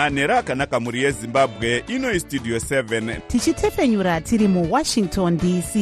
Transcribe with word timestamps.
manhero 0.00 0.36
akanaka 0.38 0.80
mhuri 0.80 1.02
yezimbabwe 1.02 1.84
ino 1.88 2.12
istudio 2.12 2.56
7 2.56 3.20
tichitefenyura 3.28 4.20
tiri 4.20 4.48
muwashington 4.48 5.36
dc 5.36 5.74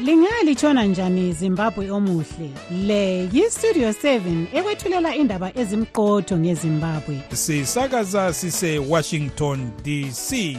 lingalitshona 0.00 0.84
njani 0.84 1.32
zimbabwe 1.32 1.90
omuhle? 1.90 2.50
Le 2.86 3.28
yistudio 3.32 3.90
7 3.90 4.46
ekwethulela 4.54 5.14
indaba 5.16 5.58
ezimqotho 5.58 6.38
ngezimbabwe. 6.38 7.20
Sisakaza 7.32 8.32
sisewashington 8.32 9.70
dc 9.84 10.56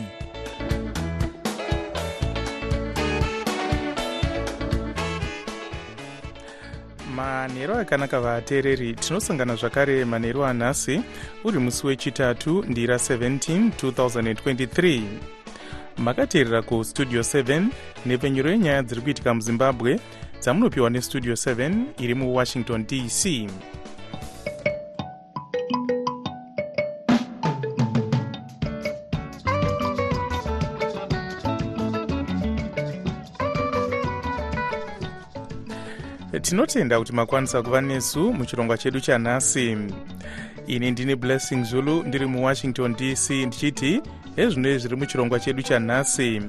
manhero 7.47 7.77
akanaka 7.77 8.19
vateereri. 8.19 8.93
Tinosangana 8.93 9.55
zvakare 9.55 10.05
manhero 10.05 10.45
anhasi 10.45 11.01
uri 11.43 11.59
musi 11.59 11.87
wechitatu 11.87 12.65
ndira 12.67 12.95
17 12.95 13.69
2023 13.69 15.01
makateerera 15.97 16.61
kustudio 16.61 17.21
7 17.21 17.63
nhepfenyuro 18.05 18.51
yenyaya 18.51 18.83
dziri 18.83 19.01
kuitika 19.01 19.33
muzimbabwe 19.33 19.99
dzamunopiwa 20.41 20.89
nestudio 20.89 21.33
7 21.33 21.83
iri 21.99 22.15
muwashington 22.15 22.85
dc 22.85 23.49
tinotenda 36.41 36.99
kuti 36.99 37.13
makwanisa 37.13 37.61
kuva 37.61 37.81
nesu 37.81 38.33
muchirongwa 38.33 38.77
chedu 38.77 38.99
chanhasi. 38.99 39.77
Ini 40.67 40.91
ndini 40.91 41.15
blessing 41.15 41.63
zulu 41.63 42.03
ndiri 42.03 42.25
muwashington 42.25 42.95
dc 42.95 43.29
ndichiti 43.29 44.01
ezvino 44.37 44.77
zviri 44.77 44.95
muchirongwa 44.95 45.39
chedu 45.39 45.61
chanhasi? 45.61 46.41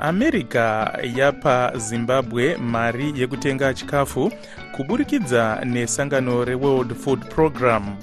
America 0.00 0.88
yapa 1.16 1.72
zimbabwe 1.76 2.56
mari 2.56 3.12
yekutenga 3.16 3.74
chikafu 3.74 4.32
kuburikidza 4.76 5.60
nesangano 5.64 6.44
reworld 6.44 6.94
food 6.94 7.20
program. 7.28 7.96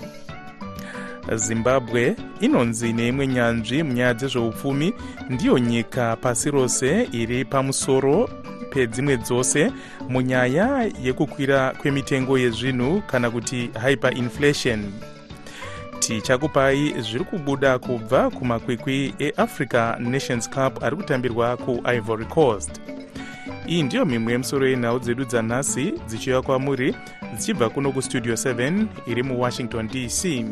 Zimbabwe 1.35 2.15
inonzi 2.39 2.93
neimwe 2.93 3.27
nyanzvi 3.27 3.83
munyaya 3.83 4.13
dzezveupfumi 4.13 4.93
ndiyo 5.29 5.59
nyika 5.59 6.15
pasi 6.15 6.51
rose 6.51 7.09
iri 7.11 7.45
pamusoro 7.45 8.29
pedzimwe 8.69 9.17
dzose 9.17 9.71
munyaya 10.09 10.91
yekukwira 11.03 11.71
kwemitengo 11.71 12.37
yezvinhu 12.37 13.01
kana 13.01 13.31
kuti 13.31 13.69
hyperinflation. 13.85 14.91
Tichakupai 15.99 16.93
zviri 17.01 17.25
kubuda 17.25 17.79
kubva 17.79 18.29
kumakwikwi 18.29 19.13
eafrica 19.19 19.95
nations 19.99 20.49
cup 20.49 20.83
ari 20.83 20.95
kutambirwa 20.95 21.57
kuivory 21.57 22.25
coast. 22.25 22.81
Iyi 23.67 23.83
ndiyo 23.83 24.05
mimwe 24.05 24.31
yemusoro 24.31 24.67
yenhau 24.67 24.99
dzedu 24.99 25.25
dzanhasi 25.25 25.93
dzichiuya 26.07 26.41
kwamuri 26.41 26.95
dzichibva 27.35 27.69
kuno 27.69 27.91
kustudio 27.91 28.33
7 28.33 28.85
iri 29.07 29.23
muwashington 29.23 29.87
dc 29.87 30.45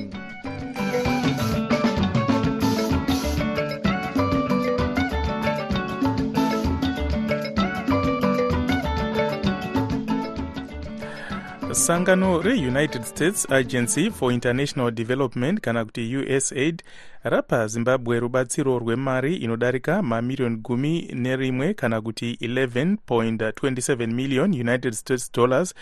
sangano 11.77 12.41
reunited 12.41 13.03
states 13.03 13.47
agency 13.51 14.09
for 14.09 14.33
international 14.33 14.91
development 14.91 15.61
kana 15.61 15.85
kuti 15.85 16.17
usaid 16.17 16.83
rapa 17.23 17.67
zimbabwe 17.67 18.19
rubatsiro 18.19 18.79
rwemari 18.79 19.35
inodarika 19.35 20.01
mamiriyoni 20.01 20.55
gumi 20.55 21.11
nerimwe 21.13 21.73
kana 21.73 22.01
kuti 22.01 22.37
11.27 22.41 24.07
million 24.07 24.53
united 24.53 24.93
states 24.93 25.31
dollars 25.31 25.73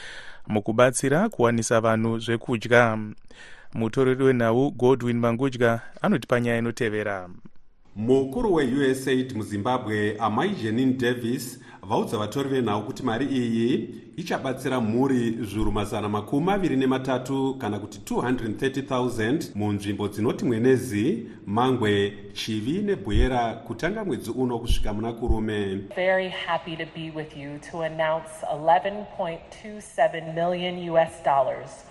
mukubatsira 0.48 1.30
kuwanisa 1.30 1.82
vanhu 1.82 2.20
zvekudya. 2.20 3.00
Mutoreri 3.74 4.24
wenhau 4.24 4.72
godwin 4.72 5.20
mangudya 5.20 5.80
anoti 6.02 6.28
panyaya 6.28 6.58
inotevera 6.58 7.30
mukuru 7.96 8.54
weusaid 8.54 9.36
muzimbabwe 9.36 10.16
amai 10.20 10.50
jenin 10.50 10.98
davis 10.98 11.60
vaudza 11.84 12.18
vatori 12.18 12.50
venhau 12.50 12.86
kuti 12.86 13.04
mari 13.04 13.26
iyi 13.26 13.90
ichabatsira 14.18 14.82
mhuri 14.82 15.32
zviuru 15.32 15.72
mazana 15.72 16.10
makumi 16.10 16.46
maviri 16.46 16.78
nematatu 16.78 17.56
kana 17.60 17.80
kuti 17.80 18.00
230,000 18.14 19.42
munzvimbo 19.56 20.08
dzinoti 20.08 20.46
mwenezi 20.46 21.26
mangwe 21.46 22.14
chivi 22.34 22.72
nebhuyera 22.82 23.54
kutanga 23.54 24.06
mwedzi 24.06 24.32
uno 24.32 24.60
kusvika 24.60 24.94
muna 24.94 25.14
kurume. 25.14 25.76
Very 25.96 26.30
happy 26.30 26.76
to 26.78 26.86
be 26.96 27.12
with 27.16 27.38
you 27.38 27.60
to 27.72 27.82
announce 27.84 28.30
11.27 28.54 30.34
million 30.34 30.90
us 30.90 31.24
dollars 31.26 31.86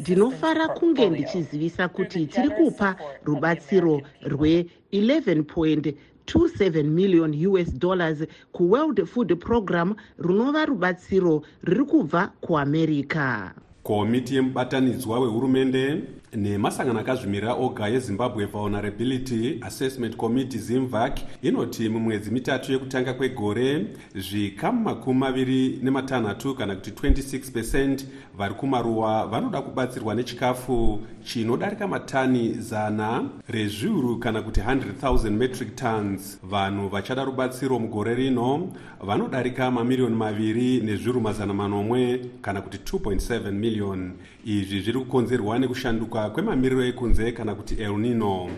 ndinofara 0.00 0.68
kunge 0.68 1.10
ndichizivisa 1.10 1.88
kuti 1.88 2.26
tiri 2.26 2.50
kupa 2.50 2.96
rubatsiro 3.24 4.00
rwe11 4.24 5.94
27 6.26 6.82
million 6.84 7.46
us 7.46 7.74
dollars 7.78 8.24
kuworld 8.52 9.04
food 9.06 9.36
program 9.38 9.94
runova 10.18 10.64
rubatsiro 10.66 11.42
riri 11.64 11.84
kubva 11.84 12.32
kuamerica 12.40 13.50
komiti 13.82 14.34
yemubatanidzwa 14.36 15.20
wehurumende 15.20 16.02
nemasangano 16.36 17.00
akazvimirira 17.00 17.54
oga 17.54 17.88
yezimbabwe 17.88 18.44
vulnerability 18.44 19.58
assessment 19.62 20.16
committee 20.16 20.58
zimvac 20.58 21.18
inoti 21.42 21.88
mumwedzi 21.88 22.30
mitatu 22.30 22.72
yekutanga 22.72 23.14
kwegore 23.14 23.86
zvikamu 24.14 24.80
makumi 24.80 25.18
maviri 25.18 25.78
nematanhatu 25.82 26.54
kana 26.54 26.74
kuti 26.74 26.90
26 26.90 27.52
pecent 27.52 28.06
vari 28.38 28.54
kumaruwa 28.54 29.26
vanoda 29.26 29.62
kubatsirwa 29.62 30.14
nechikafu 30.14 31.00
chinodarika 31.24 31.88
matani 31.88 32.54
zana 32.54 33.24
rezviuru 33.48 34.18
kana 34.18 34.42
kuti 34.42 34.60
100,000 34.60 35.30
metric 35.30 35.76
tons. 35.76 36.38
Vanhu 36.42 36.88
vachada 36.88 37.24
rubatsiro 37.24 37.78
mugore 37.78 38.14
rino 38.14 38.68
vanodarika 39.00 39.70
mamiriyoni 39.70 40.16
maviri 40.16 40.80
nezviuru 40.80 41.20
mazana 41.20 41.54
manomwe 41.54 42.20
kana 42.42 42.60
kuti 42.62 42.96
2.7 42.96 43.50
miliyoni 43.50 44.10
izvi 44.44 44.80
zviri 44.80 44.98
kukonzerwa 44.98 45.58
nekushanduka 45.58 46.17
kwemamiriro 46.26 46.84
ekunze 46.84 47.32
kana 47.32 47.54
kuti 47.54 47.74
elnino 47.74 48.50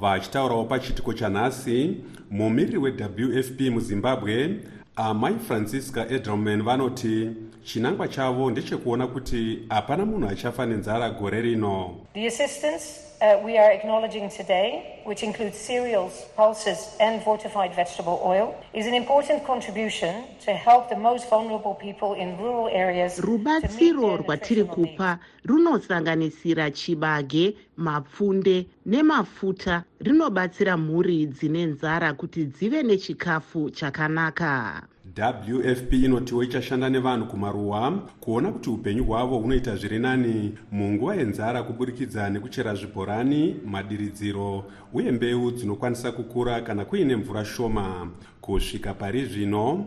vachitaurawo 0.00 0.64
pachiitiko 0.64 1.12
chanhasi 1.12 1.96
mumiriri 2.30 2.78
wewfp 2.78 3.60
muzimbabwe 3.60 4.60
amai 4.96 5.34
francisca 5.46 6.06
edelman 6.10 6.62
vanoti 6.62 7.30
chinangwa 7.64 8.08
chavo 8.08 8.50
ndechekuona 8.50 9.06
kuti 9.06 9.58
hapana 9.68 10.04
munhu 10.06 10.28
achafa 10.28 10.66
nenzara 10.66 11.10
gore 11.10 11.40
rino. 11.42 11.96
The 12.14 12.26
assistance 12.26 13.09
uh, 13.20 13.38
we 13.44 13.58
are 13.58 13.70
acknowledging 13.70 14.28
today, 14.30 15.00
which 15.04 15.22
includes 15.22 15.56
cereals, 15.58 16.24
pulses, 16.36 16.96
and 17.00 17.22
fortified 17.22 17.74
vegetable 17.74 18.20
oil, 18.24 18.54
is 18.74 18.86
an 18.86 18.94
important 18.94 19.44
contribution 19.46 20.24
to 20.44 20.52
help 20.52 20.88
the 20.88 20.96
most 20.96 21.28
vulnerable 21.28 21.74
people 21.74 22.14
in 22.14 22.36
rural 22.38 22.68
areas. 22.68 23.20
rubatsiro 23.20 24.16
rwatiri 24.16 24.64
kupa 24.64 25.18
runosanganisira 25.44 26.70
chibage 26.70 27.56
mapfunde 27.76 28.66
nemafuta 28.86 29.84
rinobatsira 30.00 30.76
mhuri 30.76 31.26
dzine 31.26 31.66
nzara 31.66 32.12
kuti 32.14 32.44
dzive 32.44 32.82
nechikafu 32.82 33.70
chakanaka 33.70 34.82
wfp 35.16 35.92
inotiwo 35.92 36.42
ichashanda 36.44 36.90
nevanhu 36.90 37.26
kumaruwa? 37.26 37.98
Kuona 38.20 38.52
kuti 38.52 38.70
upenyu 38.70 39.04
hwavo 39.04 39.38
hunoita 39.38 39.76
zviri 39.76 39.98
nani 39.98 40.52
munguva 40.72 41.16
yenzara 41.16 41.62
kuburikidza 41.62 42.30
nekuchera 42.30 42.74
zvibhorani 42.74 43.56
madiridziro 43.66 44.64
uye 44.92 45.12
mbeu 45.12 45.50
dzinokwanisa 45.50 46.12
kukura 46.12 46.60
kana 46.60 46.84
kuine 46.84 47.16
mvura 47.16 47.44
shoma. 47.44 48.10
Kusvika 48.40 48.94
pari 48.94 49.24
zvino 49.24 49.86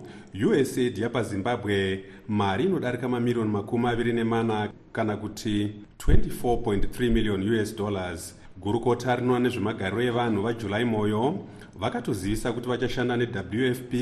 usaid 0.62 0.98
yapazimbabwe 0.98 2.04
mari 2.28 2.64
inodarika 2.64 3.10
mamiriyoni 3.10 3.52
makumi 3.52 3.84
maviri 3.84 4.14
nemana 4.14 4.70
kana 4.92 5.18
kuti 5.18 5.72
24.3 6.08 7.12
million 7.12 7.60
us 7.62 7.76
dollars. 7.76 8.40
Gurukota 8.62 9.16
rinoona 9.16 9.40
nezvemagariro 9.40 10.02
evanhu 10.02 10.42
vajulai 10.42 10.86
moyo 10.86 11.40
vakatozivisa 11.80 12.52
kuti 12.54 12.70
vachashanda 12.70 13.18
newfp 13.18 13.94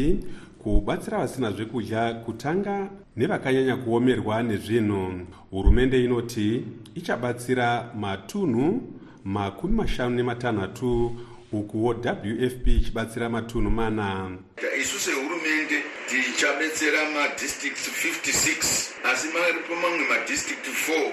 kubatsira 0.64 1.18
vasina 1.18 1.52
zvekudya 1.52 2.14
kutanga 2.14 2.90
nevakanyanya 3.18 3.76
kuomerwa 3.78 4.44
nezvinhu. 4.44 5.28
Hurumende 5.52 6.04
inoti 6.04 6.64
ichabatsira 6.96 7.92
matunhu 8.00 8.82
makumi 9.26 9.76
mashanu 9.76 10.16
nematanhatu 10.16 11.16
ukuwo 11.52 11.90
wfp 11.90 12.68
ichibatsira 12.68 13.30
matunhu 13.30 13.70
mana. 13.72 14.38
Isu 14.82 15.00
sehurumende 15.00 15.84
tichabetsera 16.10 17.10
madistrict 17.10 17.78
56 17.78 19.12
asi 19.12 19.28
maripo 19.28 19.76
mamwe 19.76 20.08
madistrict 20.10 20.68
4 20.90 21.12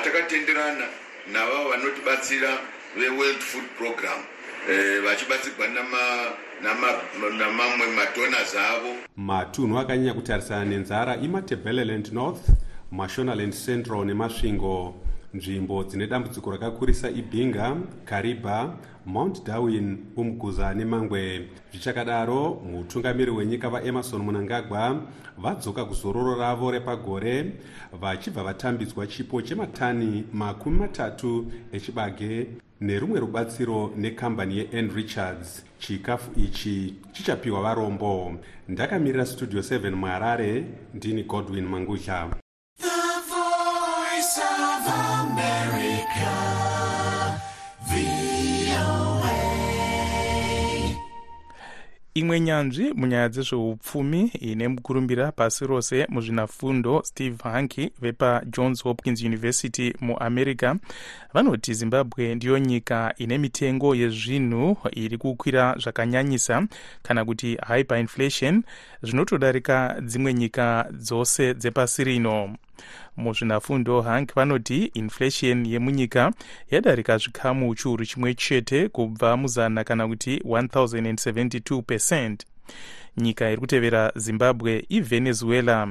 atakatenderana 0.00 0.84
navavo 1.32 1.68
vanotibatsira 1.68 2.58
veworld 2.98 3.38
food 3.38 3.64
program. 3.78 4.20
Eh, 4.70 5.02
vachibatsirwa 5.04 5.66
nama- 5.68 5.82
nama- 5.82 6.47
namamwe 6.62 7.86
madonors 7.96 8.54
avo 8.54 8.92
matunhu 9.16 9.78
akanyanya 9.78 10.14
kutarisana 10.14 10.64
nenzara 10.64 11.16
imatebeleland 11.16 12.12
north 12.12 12.48
mashonaland 12.90 13.52
central 13.52 14.04
nemasvingo. 14.04 14.94
Nzvimbo 15.34 15.84
dzine 15.84 16.06
dambudziko 16.06 16.50
rakakurisa 16.50 17.10
ibhinga 17.10 17.76
kariba 18.04 18.76
mount 19.06 19.44
darwin 19.44 19.98
umguza 20.16 20.74
nemangwe. 20.74 21.48
Zvichakadaro 21.72 22.62
mutungamiri 22.72 23.30
wenyika 23.30 23.68
vaemarson 23.70 24.22
munangagwa 24.22 25.02
vadzoka 25.38 25.84
kuzororo 25.84 26.34
ravo 26.40 26.70
repagore 26.70 27.52
vachibva 28.00 28.42
vatambidzwa 28.42 29.06
chipo 29.06 29.42
chematani 29.42 30.24
makumi 30.32 30.78
matatu 30.78 31.52
echibage 31.72 32.46
nerumwe 32.80 33.20
rubatsiro 33.20 33.92
nekambani 33.96 34.58
yeann 34.58 34.90
richards 34.94 35.64
chikafu 35.78 36.30
ichi 36.40 36.94
chichapiwa 37.12 37.62
varombo. 37.62 38.34
Ndakamirira 38.68 39.26
studio 39.26 39.60
7 39.60 39.90
muharare 39.90 40.64
ndini 40.94 41.22
godwin 41.22 41.66
mangudla 41.66 42.30
imwe 52.18 52.40
nyanzvi 52.40 52.92
munyaya 52.96 53.28
dzezveupfumi 53.28 54.20
ine 54.40 54.68
mukurumbira 54.68 55.32
pasi 55.32 55.66
rose 55.66 56.06
muzvinafundo 56.08 57.02
steve 57.04 57.42
hanke 57.42 57.90
vepajohns 58.02 58.82
hopkins 58.82 59.22
university 59.22 59.94
muamerica. 60.00 60.76
Vanoti 61.34 61.74
zimbabwe 61.74 62.34
ndiyo 62.34 62.58
nyika 62.58 63.14
ine 63.18 63.38
mitengo 63.38 63.94
yezvinhu 63.94 64.76
iri 64.92 65.18
kukwira 65.18 65.74
zvakanyanyisa 65.78 66.66
kana 67.02 67.24
kuti 67.24 67.58
hyperinflation 67.68 68.62
zvinotodarika 69.02 69.96
dzimwe 70.02 70.34
nyika 70.34 70.86
dzose 70.92 71.54
dzepasi 71.54 72.04
rino 72.04 72.56
muzvinafundo 73.16 74.02
hank 74.02 74.34
vanoti 74.34 74.84
inflation 74.94 75.66
yemunyika 75.66 76.32
yadarika 76.70 77.18
zvikamu 77.18 77.74
chiuru 77.74 78.06
chimwe 78.06 78.34
chete 78.34 78.88
kubva 78.88 79.36
muzana 79.36 79.84
kana 79.84 80.08
kuti 80.08 80.36
1072 80.36 81.82
percent. 81.82 82.46
Nyika 83.16 83.50
iri 83.50 83.56
kutevera 83.60 84.12
zimbabwe 84.16 84.84
ivenezuela. 84.88 85.88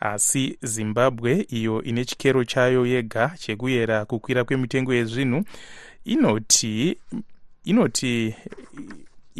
Asi 0.00 0.58
zimbabwe 0.62 1.46
iyo 1.48 1.82
ine 1.82 2.04
chikero 2.04 2.44
chayo 2.44 2.86
yega 2.86 3.32
chekuyera 3.38 4.04
kukwira 4.04 4.44
kwemitengo 4.44 4.94
yezvinhu. 4.94 5.44
Inoti 6.04 6.98
inoti 7.64 8.34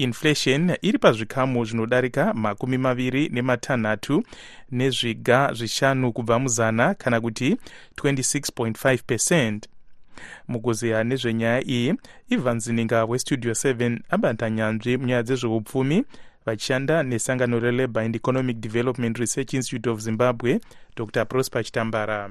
inflation 0.03 0.77
iri 0.83 0.99
pazvikamu 0.99 1.65
zvinodarika 1.65 2.35
makumi 2.35 2.79
maviri 2.79 3.29
nematanhatu 3.29 4.23
nezviga 4.71 5.53
zvishanu 5.55 6.13
kubva 6.13 6.39
muzana 6.39 6.95
kana 6.95 7.21
kuti 7.21 7.57
26.5 7.97 8.99
percent. 9.07 9.69
Mukuzeya 10.49 11.05
nezvenyaya 11.05 11.65
iyi 11.67 11.95
ivan 12.29 12.61
zininga 12.61 13.05
westudio 13.05 13.53
7 13.53 13.99
abata 14.11 14.51
nyanzvi 14.51 14.97
munyaya 14.97 15.23
dzezveupfumi 15.23 16.05
vachishanda 16.47 17.03
nesangano 17.03 17.61
relabour 17.61 18.03
and 18.05 18.17
economic 18.17 18.57
development 18.61 19.19
research 19.19 19.55
institute 19.55 19.91
of 19.91 20.01
zimbabwe 20.01 20.61
dr 20.97 21.25
prosper 21.25 21.65
chitambara 21.65 22.31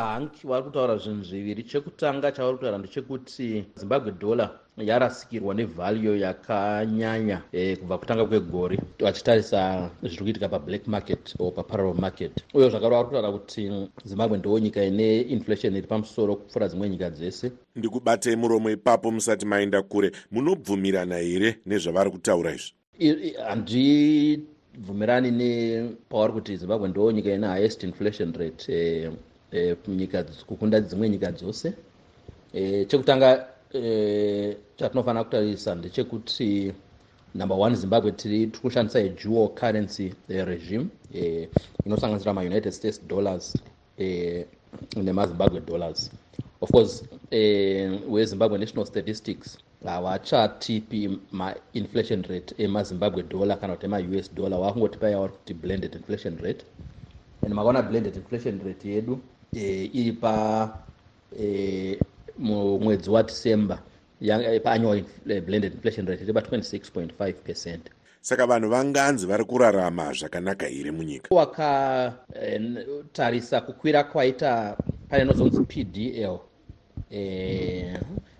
hanki 0.00 0.46
vari 0.46 0.64
kutaura 0.64 0.96
zvinhu 0.96 1.24
zviviri? 1.24 1.62
Chekutanga 1.62 2.32
chavari 2.32 2.56
kutaura 2.56 2.78
ndechekuti 2.78 3.64
zimbabwe 3.76 4.12
dollar 4.12 4.50
yarasikirwa 4.76 5.54
nevhalue 5.54 6.20
yakanyanya 6.20 7.42
e, 7.52 7.76
kubva 7.76 7.98
kutanga 7.98 8.24
kwegore 8.26 8.78
vachitarisa 9.00 9.90
zviri 10.02 10.22
kuitika 10.22 10.48
pablack 10.48 10.86
market 10.86 11.34
o 11.38 11.50
paparallel 11.50 12.00
market. 12.00 12.44
Uye 12.54 12.70
zvakaro 12.70 12.96
vari 12.96 13.08
kutaura 13.08 13.32
kuti 13.32 13.88
zimbabwe 14.04 14.38
ndo 14.38 14.58
nyika 14.58 14.84
ine 14.84 15.20
inflation 15.20 15.76
iri 15.76 15.86
pamusoro 15.86 16.36
kupfuura 16.36 16.68
dzimwe 16.68 16.88
nyika 16.88 17.10
dzese. 17.10 17.52
Ndikubatei 17.76 18.36
muromo 18.36 18.70
ipapo 18.70 19.10
musati 19.10 19.46
maenda 19.46 19.82
kure. 19.82 20.12
Munobvumirana 20.30 21.16
here 21.16 21.56
nezvavari 21.66 22.10
kutaura 22.10 22.54
izvi? 22.54 23.34
Handibvumirani 23.48 25.30
nepavari 25.30 26.32
kuti 26.32 26.56
zimbabwe 26.56 26.88
ndo 26.88 27.12
nyika 27.12 27.32
ine 27.34 27.46
highest 27.46 27.82
inflation 27.82 28.32
rate 28.32 28.72
e, 28.72 29.10
e, 29.54 29.76
nyika 29.88 30.24
kukunda 30.48 30.80
dzimwe 30.80 31.06
nyika 31.08 31.32
dzose. 31.32 31.68
E, 32.52 32.84
chekutanga 32.84 33.30
e, 33.74 34.56
chatinofanira 34.76 35.24
kutarisa 35.24 35.74
ndechekuti 35.74 36.72
number 37.34 37.56
one 37.58 37.74
zimbabwe 37.76 38.12
tiri 38.12 38.46
kushandisa 38.46 39.00
edual 39.00 39.48
currency 39.60 40.06
e, 40.28 40.44
regime 40.44 40.86
e, 41.14 41.48
inosanganisira 41.86 42.32
maunited 42.34 42.72
states 42.72 43.00
dollars 43.06 43.58
e, 43.98 44.46
nemazimbabwe 44.96 45.60
dollars. 45.60 46.10
Of 46.60 46.70
course 46.70 47.04
e, 47.30 47.40
wezimbabwe 48.08 48.58
national 48.58 48.86
statistics 48.86 49.58
havachatipi 49.84 51.18
mainflation 51.32 52.22
rate 52.22 52.54
emazimbabwe 52.64 53.22
dollar 53.22 53.60
kana 53.60 53.74
kuti 53.74 53.86
emaus 53.86 54.34
dollar. 54.34 54.60
Vakungoti 54.60 54.98
yavari 55.04 55.32
kuti 55.32 55.54
blended 55.54 55.94
inflation 55.94 56.38
rate. 56.38 56.64
And 57.42 57.54
makaona 57.54 57.82
blended 57.82 58.16
inflation 58.16 58.60
rate 58.64 58.88
yedu 58.88 59.18
e, 59.56 59.90
iri 59.92 60.12
pa 60.12 60.68
e, 61.40 61.98
mumwedzi 62.38 63.10
wadecember 63.10 63.78
paannual 64.62 65.02
blended 65.24 65.72
inflation 65.74 66.06
rate 66.06 66.22
iri 66.22 66.32
pa26.5 66.32 67.32
percent. 67.32 67.90
Saka 68.20 68.46
vanhu 68.46 68.68
vanganzi 68.70 69.26
vari 69.26 69.44
kurarama 69.44 70.12
zvakanaka 70.12 70.66
here 70.66 70.90
munyika? 70.90 71.34
Wakatarisa 72.54 73.60
kukwira 73.60 74.04
kwaita 74.04 74.76
pane 75.08 75.22
inozonzi 75.22 75.60
pdl 75.60 76.36
e, 77.12 77.98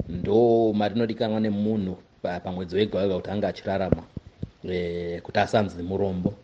ndo 0.09 0.73
marinodikanwa 0.73 1.41
nemunhu 1.41 1.97
pamwedzi 2.23 2.77
wega 2.77 2.99
wega 2.99 3.15
kuti 3.17 3.31
anga 3.31 3.49
achirarama 3.49 4.03
e, 4.71 5.21
kuti 5.21 5.39
asanzi 5.39 5.83
murombo. 5.83 6.35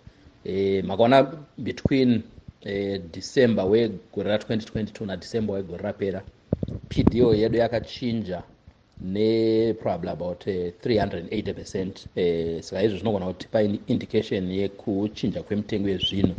E, 0.45 0.83
makaona 0.83 1.33
between 1.59 2.23
e, 2.65 2.99
december 2.99 3.65
wegore 3.65 4.37
ra2022 4.37 5.07
nadecember 5.07 5.55
wegore 5.57 5.83
rapera 5.83 6.23
pdo 6.89 7.35
yedu 7.35 7.59
yakachinja 7.59 8.43
neprobably 9.01 10.11
about 10.11 10.47
uh, 10.47 10.71
380 10.83 11.53
percent. 11.55 12.07
Uh, 12.17 12.61
saka 12.61 12.83
izvo 12.83 12.97
zvinogona 12.97 13.27
kutipa 13.27 13.63
indication 13.63 14.51
yekuchinja 14.51 15.43
kwemitengo 15.43 15.89
yezvinhu 15.89 16.35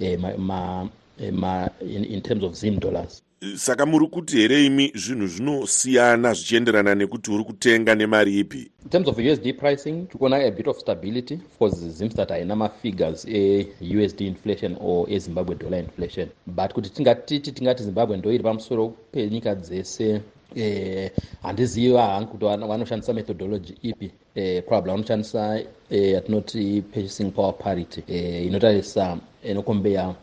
uh, 0.00 0.20
ma, 0.20 0.36
ma, 0.36 0.88
ma, 1.32 1.68
in, 1.80 2.04
in 2.04 2.20
terms 2.22 2.44
of 2.44 2.54
zim 2.54 2.78
dollars 2.80 3.22
saka 3.56 3.86
muri 3.86 4.06
kuti 4.06 4.36
here 4.36 4.66
imi 4.66 4.92
zvinhu 4.94 5.26
zvinosiyana 5.26 6.34
zvichienderana 6.34 6.94
nekuti 6.94 7.30
uri 7.30 7.44
kutenga 7.44 7.94
nemari 7.94 8.38
ipi? 8.38 8.70
In 8.84 8.90
terms 8.90 9.08
of 9.08 9.18
usd 9.18 9.52
pricing 9.58 10.08
tikuona 10.08 10.36
a 10.36 10.50
bit 10.50 10.66
of 10.66 10.78
stability. 10.78 11.36
Because 11.36 11.88
zimstat 11.88 12.28
haina 12.28 12.56
mafigures 12.56 13.24
eusd 13.24 14.20
inflation 14.20 14.76
or 14.80 15.06
ezimbabwe 15.10 15.54
dollar 15.54 15.78
inflation. 15.78 16.28
But 16.46 16.72
kuti 16.72 16.90
tingatiti 16.90 17.52
tingati 17.52 17.82
zimbabwe 17.82 18.16
ndo 18.16 18.32
iri 18.32 18.42
pamusoro 18.42 18.88
penyika 19.12 19.54
dzese 19.54 20.20
eh, 20.56 21.10
handiziva 21.42 22.06
hangu 22.06 22.28
kuti 22.30 22.44
vanoshandisa 22.44 23.12
methodology 23.12 23.74
ipi? 23.82 24.10
Eh, 24.34 24.62
probably 24.66 24.92
vanoshandisa 24.92 25.62
yatinoti 25.90 26.82
purchasing 26.92 27.30
power 27.30 27.52
parity. 27.58 28.02
Inotarisa 28.46 29.18
inokombeya 29.44 30.14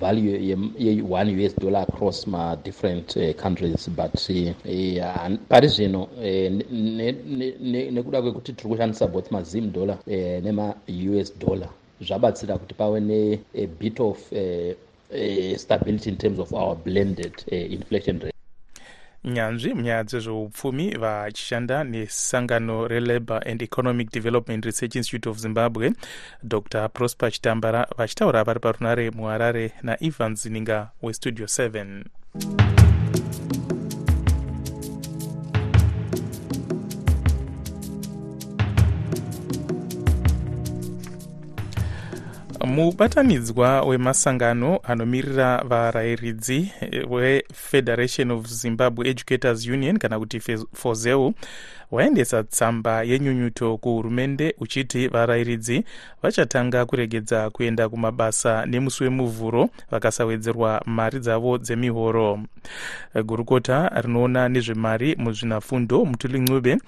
value 0.00 0.56
ye1 0.78 1.46
us 1.46 1.54
dollar 1.56 1.82
across 1.88 2.26
madifferent 2.26 3.36
countries 3.36 3.88
but 3.88 4.12
pari 5.48 5.68
zvino 5.68 6.08
nekuda 7.92 8.22
kwekuti 8.22 8.52
tiri 8.52 8.68
kushandisa 8.68 9.06
both 9.06 9.30
mazim 9.30 9.72
dollar 9.72 9.98
nemaus 10.06 11.38
dollar 11.38 11.68
zvabatsira 12.00 12.58
kuti 12.58 12.74
pave 12.74 13.00
nebit 13.00 14.00
of 14.00 14.18
stability 15.56 16.08
in 16.10 16.16
terms 16.16 16.38
of 16.38 16.52
our 16.52 16.74
blended 16.74 17.32
inflation 17.48 18.20
rate 18.20 18.31
nyanzvi 19.24 19.74
munyaya 19.74 20.04
dzezveupfumi 20.04 20.90
vachishanda 20.96 21.84
nesangano 21.84 22.88
relabour 22.88 23.48
and 23.48 23.62
economic 23.62 24.10
development 24.10 24.64
research 24.64 24.96
institute 24.96 25.30
of 25.30 25.38
zimbabwe 25.38 25.92
dr. 26.42 26.88
Prosper 26.88 27.30
chitambara 27.32 27.86
vachitaura 27.98 28.44
vari 28.44 28.60
parunare 28.60 29.10
muharare 29.10 29.72
naivan 29.82 30.34
zininga 30.34 30.90
westudio 31.02 31.46
7 31.46 32.81
mubatanidzwa 42.64 43.82
wemasangano 43.82 44.80
anomirira 44.82 45.64
varayiridzi 45.68 46.72
wefederation 47.10 48.30
of 48.30 48.46
zimbabwe 48.46 49.08
educators 49.08 49.66
union 49.66 49.98
kana 49.98 50.18
kuti 50.18 50.40
fozeu 50.74 51.34
waendesa 51.92 52.42
tsamba 52.42 53.02
yenyunyuto 53.02 53.76
kuhurumende 53.76 54.54
uchiti 54.58 55.08
varayiridzi 55.08 55.84
vachatanga 56.22 56.86
kuregedza 56.86 57.50
kuenda 57.50 57.88
kumabasa 57.88 58.66
nemusi 58.66 59.04
wemuvhuro 59.04 59.68
vakasawedzerwa 59.90 60.82
mari 60.86 61.18
dzavo 61.18 61.58
dzemihoro. 61.58 62.40
Gurukota 63.24 63.88
rinoona 64.02 64.48
nezvemari 64.48 65.16
muzvinafundo 65.18 66.04
mutuli 66.04 66.38
ncube 66.40 66.78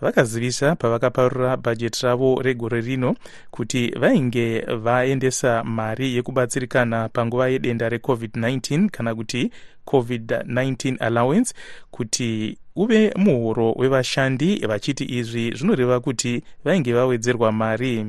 vakazivisa 0.00 0.76
pavakaparura 0.76 1.56
bhajeti 1.56 2.06
ravo 2.06 2.42
regore 2.42 2.80
rino 2.80 3.14
kuti 3.50 3.90
vainge 4.00 4.60
vaendesa 4.60 5.64
mari 5.64 6.14
yekubatsirikana 6.16 7.08
panguva 7.08 7.48
yedenda 7.48 7.88
recovid-19 7.88 8.88
kana 8.88 9.14
kuti 9.14 9.50
covid-19 9.86 10.96
allowance 11.00 11.54
kuti 11.90 12.58
uve 12.76 13.12
muhuro 13.16 13.72
wevashandi 13.72 14.66
vachiti 14.66 15.04
izvi 15.04 15.50
zvinoreva 15.54 16.00
kuti 16.00 16.42
vainge 16.64 16.92
vawedzerwa 16.92 17.52
mari. 17.52 18.06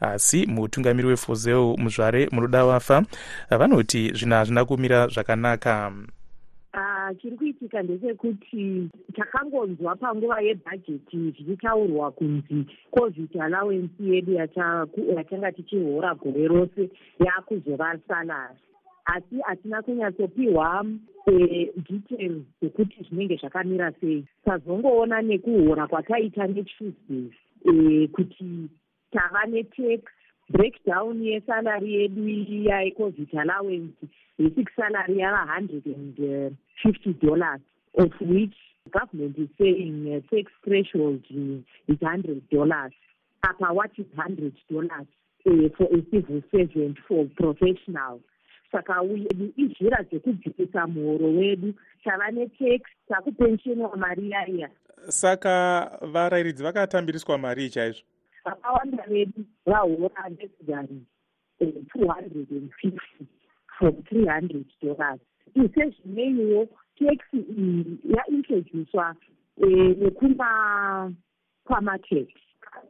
Asi 0.00 0.46
mutungamiri 0.46 1.08
wefozeu 1.08 1.76
muzvare 1.78 2.28
munoda 2.32 2.64
vafa 2.64 3.02
vanoti 3.50 4.12
zvinhu 4.14 4.34
hazvina 4.34 4.64
kumira 4.64 5.08
zvakanaka. 5.08 5.92
Chiri 7.22 7.36
kuitika 7.36 7.82
ndechekuti 7.82 8.88
takangonzwa 9.16 9.96
panguva 9.96 10.40
yebhajeti 10.40 11.16
zvichitaurwa 11.16 12.10
kunzi 12.10 12.66
covid 12.90 13.40
allowance 13.40 13.92
yedu 14.00 14.32
yatanga 15.16 15.52
tichihora 15.52 16.14
gore 16.14 16.48
rose 16.48 16.90
yaakuzova 17.24 17.98
salary 18.08 18.54
asi 19.14 19.40
hatina 19.46 19.82
kunyatsopiwa 19.82 20.86
eh, 21.26 21.68
details 21.88 22.42
dzekuti 22.60 23.04
zvinenge 23.08 23.36
zvakamira 23.36 23.92
sei. 24.00 24.24
Tazongoona 24.44 25.22
nekuhora 25.22 25.86
kwataita 25.86 26.46
netuesday 26.46 27.30
eh, 27.64 28.08
kuti 28.10 28.68
tava 29.12 29.46
netax 29.46 30.00
breakdown 30.50 31.22
yesalary 31.22 31.94
yedu 31.94 32.28
iya 32.28 32.82
yecovid 32.82 33.28
allowance 33.38 33.92
basic 34.38 34.68
salary 34.76 35.18
yava 35.18 35.46
hundred 35.46 35.86
and 35.86 36.18
uh, 36.20 36.50
fifty 36.82 37.12
dollars 37.26 37.60
of 37.98 38.12
which 38.20 38.56
government 38.90 39.36
is 39.38 39.48
saying 39.58 40.06
uh, 40.08 40.20
tax 40.34 40.52
threshold 40.64 41.22
is 41.88 41.98
hundred 42.02 42.42
dollars. 42.50 42.92
Apa 43.42 43.74
what 43.74 43.90
is 43.98 44.06
hundred 44.16 44.54
dollars 44.70 45.08
uh, 45.46 45.68
for 45.76 45.86
a 45.92 46.00
civil 46.10 46.42
servant 46.50 46.96
for 47.06 47.26
professional 47.36 48.20
saka 48.72 49.02
uyedu 49.02 49.52
izhira 49.56 50.02
dzekudzikisa 50.02 50.86
muhoro 50.86 51.26
wedu 51.26 51.74
tava 52.04 52.30
netax 52.30 52.82
takupensheniwa 53.08 53.96
mari 53.96 54.30
yaiya 54.30 54.70
saka 55.08 55.90
varayiridzi 56.12 56.62
vakatambiriswa 56.62 57.38
mari 57.38 57.66
ichaizvo? 57.66 58.06
Vakawanda 58.44 59.04
vedu 59.08 59.44
vahora 59.66 60.28
ndezidari 60.28 61.02
two 61.92 62.06
hundred 62.08 62.50
and 62.50 62.70
fifty 62.80 63.26
from 63.78 64.02
three 64.02 64.26
hundred 64.26 64.66
dollars. 64.82 65.20
Isezvineiwo 65.54 66.68
tax 66.98 67.18
iyi 67.34 67.98
yaintroducwa 68.04 69.16
nekuma 70.00 71.12
kwamarket 71.64 72.28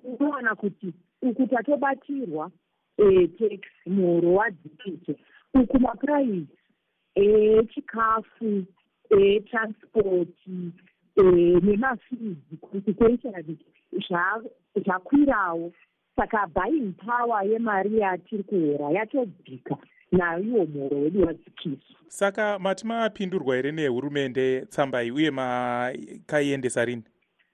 unowana 0.04 0.54
kuti 0.54 0.92
uku 1.22 1.46
tatobatirwa 1.46 2.50
tax 3.38 3.60
muhoro 3.86 4.34
wadzikise 4.34 5.16
uku 5.54 5.80
mapuraizi 5.80 6.46
echikafu 7.14 8.64
etransport 9.10 10.28
nemafizi 11.62 12.56
consequentially 12.60 13.58
zvakwirawo. 14.84 15.72
Saka 16.16 16.46
buying 16.46 16.92
power 16.92 17.44
yemari 17.46 17.98
yatiri 17.98 18.42
kuhora 18.42 18.90
yatodzika 18.90 19.76
nayo 20.12 20.42
iwo 20.44 20.66
muhoro 20.66 20.96
wedu 21.00 21.26
wadzikiswa 21.26 21.96
saka 22.08 22.58
mati 22.58 22.86
mapindurwa 22.86 23.56
here 23.56 23.72
nehurumende? 23.72 24.60
Tsamba 24.66 25.02
iyi 25.02 25.10
uye 25.12 25.30
makaiendesa 25.30 26.84
rini? 26.84 27.02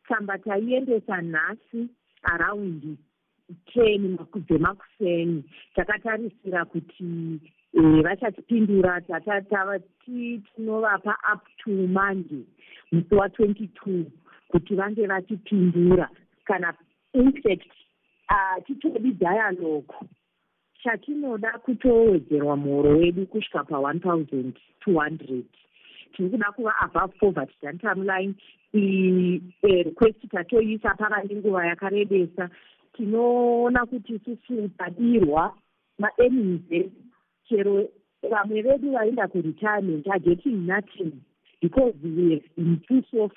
Tsamba 0.06 0.38
taiendesa 0.38 1.22
nhasi 1.22 1.88
araundi 2.22 2.96
ten 3.74 4.18
dzemakuseni 4.48 5.44
takatarisira 5.74 6.64
kuti 6.64 7.40
vachatipindura 7.74 9.00
tatatava 9.00 9.78
tinovapa 10.04 11.16
up 11.34 11.42
to 11.64 11.70
monday 11.70 12.44
musi 12.92 13.14
wa22 13.14 14.04
kuti 14.48 14.74
vange 14.74 15.06
vatipindura 15.06 16.08
kana 16.44 16.74
infact 17.12 17.72
titori 18.66 19.12
dialogue 19.12 19.94
chatinoda 20.82 21.58
kutowedzerwa 21.58 22.56
muhoro 22.56 22.98
wedu 22.98 23.26
kusvika 23.26 23.58
pa1 23.58 24.24
200 24.86 25.42
tiri 26.16 26.30
kuda 26.30 26.52
kuva 26.52 26.72
above 26.80 27.18
poverty 27.18 27.54
dantam 27.62 28.06
line. 28.06 28.34
Request 29.62 30.28
tatoisa 30.30 30.94
pava 30.94 31.22
nenguva 31.24 31.66
yakarebesa. 31.66 32.50
Tinoona 32.92 33.86
kuti 33.86 34.14
isusu 34.14 34.68
tadirwa 34.78 35.54
maearnings 35.98 36.62
edu 36.70 37.03
chero 37.48 37.88
vamwe 38.30 38.62
vedu 38.62 38.92
vaenda 38.92 39.28
kuretirement 39.28 40.06
are 40.08 40.18
getting 40.18 40.66
nothing 40.66 41.12
because 41.60 41.94
we 42.02 42.30
have 42.32 42.48
been 42.56 42.80
too 42.88 43.02
soft. 43.10 43.36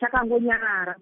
Takangonyarara 0.00 0.96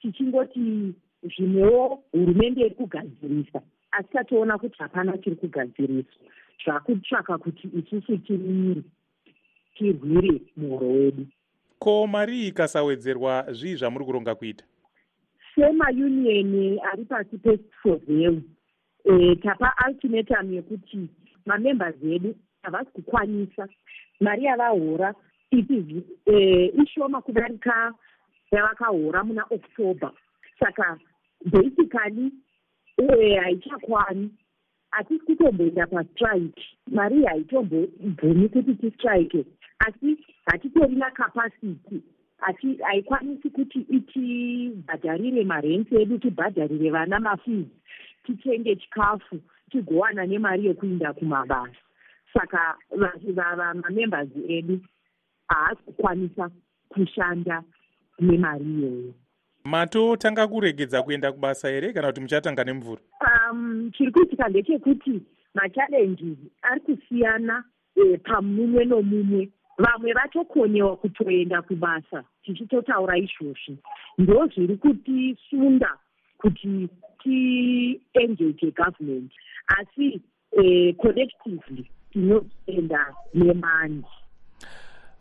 tichingoti 0.00 0.94
zvimwewo 1.22 2.02
hurumende 2.12 2.60
iri 2.60 2.74
kugadzirisa 2.74 3.62
asi 3.90 4.08
tatoona 4.12 4.58
kuti 4.58 4.78
hapana 4.78 5.18
tiri 5.18 5.36
kugadziriswa. 5.36 6.30
Zvakutsvaka 6.64 7.38
kuti 7.38 7.68
isusu 7.78 8.18
timiri 8.18 8.82
tirwire 9.74 10.40
muhoro 10.56 10.88
wedu. 10.88 11.26
Ko 11.78 12.06
mari 12.06 12.46
ikasawedzerwa 12.46 13.52
zvii 13.52 13.76
zvamuri 13.76 14.04
kuronga 14.04 14.34
kuita? 14.34 14.64
Semaunion 15.54 16.78
ari 16.92 17.04
pasi 17.04 17.38
pesfozeu 17.38 18.42
e, 19.04 19.36
tapa 19.36 19.74
ultimatum 19.88 20.54
yekuti 20.54 21.08
mamembers 21.46 21.96
edu 22.02 22.34
havasi 22.62 22.90
kukwanisa 22.90 23.68
mari 24.20 24.44
yavahora 24.44 25.14
iti 25.50 26.02
e, 26.26 26.66
ishoma 26.82 27.20
kudarika 27.22 27.94
yavakahora 28.52 29.24
muna 29.24 29.44
october. 29.50 30.10
Saka 30.58 30.98
basically 31.44 32.32
haichakwani 33.42 34.30
hatisi 34.90 35.24
kutomboenda 35.24 35.86
pastrike 35.86 36.62
mari 36.86 37.24
haitombobvumi 37.24 38.48
kuti 38.48 38.74
tistrike 38.74 39.44
asi 39.78 40.16
hatitorina 40.46 41.10
capacity. 41.10 42.02
Haikwanisi 42.82 43.50
kuti 43.50 43.78
itibhadharire 43.80 45.44
marensi 45.44 45.94
edu 45.96 46.18
tibhadharire 46.18 46.90
vana 46.90 47.20
mafees 47.20 47.66
titenge 48.26 48.76
chikafu 48.76 49.40
tigowana 49.70 50.26
nemari 50.26 50.66
yekuinda 50.66 51.12
kumabasa. 51.12 51.76
Saka 52.32 52.76
mamembers 53.74 54.28
edu 54.48 54.80
haasi 55.48 55.82
kukwanisa 55.84 56.50
kushanda 56.88 57.62
nemari 58.20 58.64
iyoyo. 58.64 59.14
Matotanga 59.64 60.48
kuregedza 60.48 61.02
kuenda 61.02 61.32
kubasa 61.32 61.68
here 61.68 61.92
kana 61.92 62.08
kuti 62.08 62.20
muchatanga 62.20 62.64
nemvura? 62.64 63.00
Um 63.50 63.90
chiri 63.96 64.12
kuitika 64.12 64.48
ndechekuti 64.48 65.22
machallenges 65.54 66.38
ari 66.62 66.80
kusiyana 66.80 67.64
e, 67.96 68.16
pamumwe 68.16 68.84
nomumwe. 68.84 69.48
Vamwe 69.78 70.12
vatokonyewa 70.12 70.96
kutoenda 70.96 71.62
kubasa 71.62 72.24
tichitotaura 72.42 73.18
izvozvi 73.18 73.78
ndo 74.18 74.46
zviri 74.46 74.76
kutisunda 74.76 75.90
kuti 76.38 76.88
tiengage 77.24 78.70
government 78.76 79.32
asi 79.66 80.20
e, 80.62 80.92
collectively 80.92 81.90
tinoenda 82.12 83.14
nemani 83.34 84.04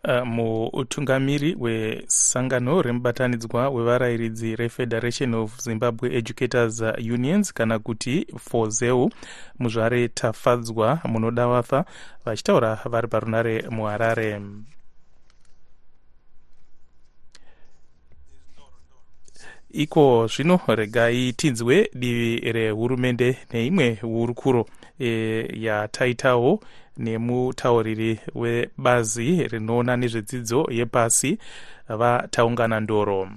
Uh, 0.08 0.28
mutungamiri 0.28 1.56
wesangano 1.60 2.82
remubatanidzwa 2.82 3.70
wevarayiridzi 3.70 4.56
refederation 4.56 5.34
of 5.34 5.58
zimbabwe 5.62 6.16
educators 6.16 6.82
unions 6.98 7.54
kana 7.54 7.80
kuti 7.80 8.28
fozeu 8.40 9.10
muzvare 9.60 10.08
tafadzwa 10.08 11.00
munoda 11.06 11.48
wafa 11.48 11.86
vachitaura 12.26 12.80
vari 12.86 13.08
parunare 13.08 13.62
muharare 13.70 14.42
iko 19.74 20.28
zvino 20.28 20.60
regai 20.68 21.34
tinzwe 21.34 21.90
divi 21.94 22.52
rehurumende 22.52 23.38
neimwe 23.54 23.98
hurukuro 24.02 24.66
e, 25.00 25.10
yataitawo 25.66 26.60
nemutauriri 26.98 28.20
webazi 28.36 29.48
rinoona 29.48 29.98
nezvedzidzo 29.98 30.68
yepasi 30.72 31.38
vataungana 31.90 32.80
ndoro. 32.80 33.30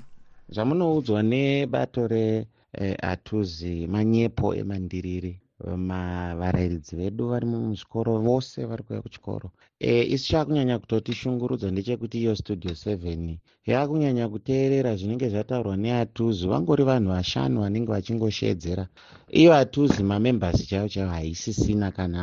Zvamunoudzwa 0.48 1.22
nebato 1.22 2.06
reatuzi 2.06 3.82
eh, 3.82 3.88
manyepo 3.88 4.54
emandiriri 4.54 5.40
varairidzi 5.60 6.96
vedu 6.96 7.28
vari 7.28 7.46
muzvikoro 7.46 8.18
vose 8.20 8.64
vari 8.64 8.82
kuuya 8.82 9.02
kuchikoro. 9.02 9.50
E, 9.80 10.02
isu 10.14 10.26
chaakunyanya 10.30 10.78
kutotishungurudza 10.78 11.70
ndechekuti 11.70 12.16
iyo 12.20 12.36
studio 12.36 12.70
7 12.70 13.38
yaakunyanya 13.66 14.28
kuteerera 14.28 14.96
zvinenge 14.96 15.28
zvataurwa 15.28 15.76
neatuzi 15.76 16.46
vangori 16.46 16.84
vanhu 16.84 17.08
vashanu 17.16 17.60
vanenge 17.60 17.90
vachingoshedzera. 17.92 18.84
Iyo 19.40 19.50
atuzi 19.54 20.02
mamembers 20.02 20.58
chaivo 20.68 20.88
chaivo 20.88 21.10
haisisina 21.10 21.90
kana 21.96 22.20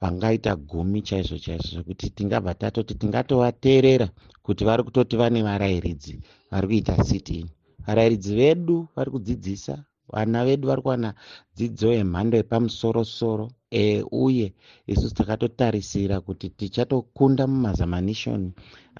vangaita 0.00 0.56
gumi 0.56 1.02
chaizvo 1.02 1.38
chaizvo 1.38 1.68
zvekuti 1.74 2.10
tingabva 2.10 2.54
tatoti 2.54 2.94
tingatovateerera 2.94 4.08
kuti 4.42 4.64
vari 4.64 4.82
kutoti 4.82 5.16
vane 5.16 5.42
varairidzi 5.42 6.14
vari 6.50 6.66
kuita 6.66 7.04
sitini 7.04 7.50
varairidzi 7.86 8.34
vedu 8.34 8.76
vari 8.96 9.10
kudzidzisa 9.10 9.84
vana 10.12 10.44
vedu 10.46 10.64
vari 10.68 10.82
kuwana 10.84 11.10
dzidzo 11.56 11.88
yemhando 11.98 12.34
yepamusorosoro 12.40 13.46
e, 13.70 14.02
uye 14.24 14.46
isusu 14.92 15.14
takatotarisira 15.18 16.16
kuti 16.26 16.46
tichatokunda 16.58 17.46
mumazamanishoni 17.46 18.48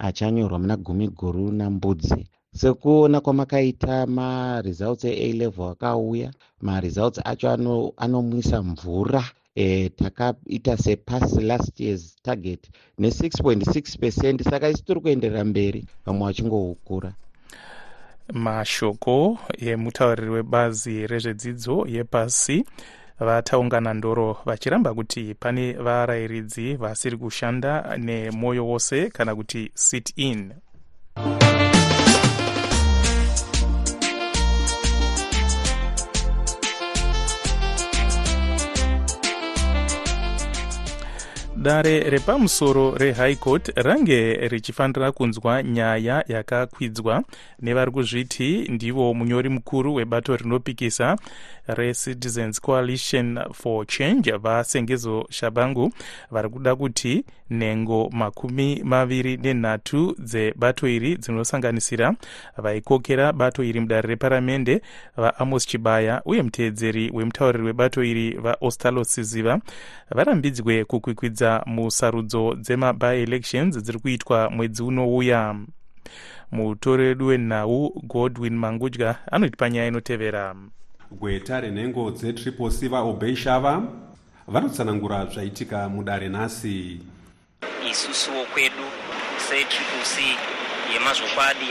achanyorwa 0.07 0.57
muna 0.59 0.75
gumi 0.85 1.07
guru 1.19 1.51
nambudzi. 1.59 2.21
Sekuona 2.59 3.17
kwamakaita 3.25 4.05
maresults 4.17 5.03
ea 5.05 5.33
level 5.41 5.69
akauya 5.73 6.29
maresults 6.67 7.19
acho 7.31 7.47
anomwisa 8.03 8.57
ano 8.57 8.69
mvura 8.71 9.23
e, 9.55 9.89
takaita 9.89 10.77
sepasi 10.77 11.41
last 11.49 11.79
years 11.79 12.15
target 12.21 12.61
ne6.6 12.99 13.99
percent 14.01 14.41
saka 14.43 14.69
isi 14.69 14.83
tiri 14.85 14.99
kuenderera 15.01 15.43
mberi 15.51 15.85
vamwe 16.05 16.23
vachingoukura 16.27 17.11
mashoko 18.33 19.37
emutauriri 19.59 20.29
webazi 20.29 21.07
rezvedzidzo 21.07 21.85
yepasi. 21.87 22.65
Vataungana 23.19 23.93
ndoro 23.93 24.37
vachiramba 24.45 24.93
kuti 24.93 25.35
pane 25.39 25.73
varayiridzi 25.73 26.75
vasiri 26.75 27.17
kushanda 27.17 27.97
nemwoyo 27.97 28.67
wose 28.67 29.09
kana 29.09 29.35
kuti 29.35 29.71
sit 29.73 30.13
in 30.15 30.53
dare 41.63 41.99
repamusoro 42.09 42.95
rehigh 42.97 43.35
court 43.35 43.71
range 43.75 44.33
richifanira 44.47 45.11
kunzwa 45.11 45.63
nyaya 45.63 46.23
yakakwidzwa 46.27 47.23
nevari 47.61 47.91
kuzviti 47.91 48.67
ndivo 48.69 49.13
munyori 49.13 49.49
mukuru 49.49 49.93
webato 49.95 50.35
rinopikisa 50.35 51.15
recitizens 51.67 52.61
coalition 52.61 53.39
for 53.53 53.85
change 53.87 54.31
vasengezo 54.31 55.25
shabangu 55.29 55.91
vari 56.31 56.49
kuda 56.49 56.75
kuti 56.75 57.23
nhengo 57.53 58.09
makumi 58.11 58.81
maviri 58.83 59.37
nenhatu 59.37 60.15
dzebato 60.19 60.87
iri 60.87 61.17
dzinosanganisira 61.17 62.15
vaikokera 62.57 63.33
bato 63.33 63.63
iri 63.63 63.79
mudare 63.79 64.07
reparamende 64.07 64.81
vaamos 65.17 65.67
chibaya 65.67 66.21
uye 66.25 66.41
muteedzeri 66.41 67.11
wemutauriri 67.13 67.63
webato 67.63 68.03
iri 68.03 68.37
vaostalo 68.37 69.03
siziva. 69.03 69.59
Varambidzwe 70.11 70.85
kukwikwidza 70.85 71.63
musarudzo 71.65 72.55
dzemabi-elections 72.55 73.77
dziri 73.77 73.99
kuitwa 73.99 74.49
mwedzi 74.49 74.83
unouya. 74.83 75.55
Mutori 76.51 77.03
wedu 77.03 77.27
wenhau 77.27 78.01
godwin 78.03 78.55
mangudya 78.55 79.15
anoti 79.31 79.57
panyaya 79.57 79.87
inotevera. 79.87 80.55
Gweta 81.11 81.61
renhengo 81.61 82.11
dzetriple 82.11 82.69
c 82.69 82.87
vaobey 82.87 83.35
shava 83.35 83.83
vanotsanangura 84.47 85.25
zvaitika 85.25 85.89
mudare 85.89 86.29
nhasi 86.29 86.99
isusuwo 87.91 88.45
kwedu 88.45 88.85
setriple 89.37 90.03
c 90.03 90.37
yemazvokwadi 90.93 91.67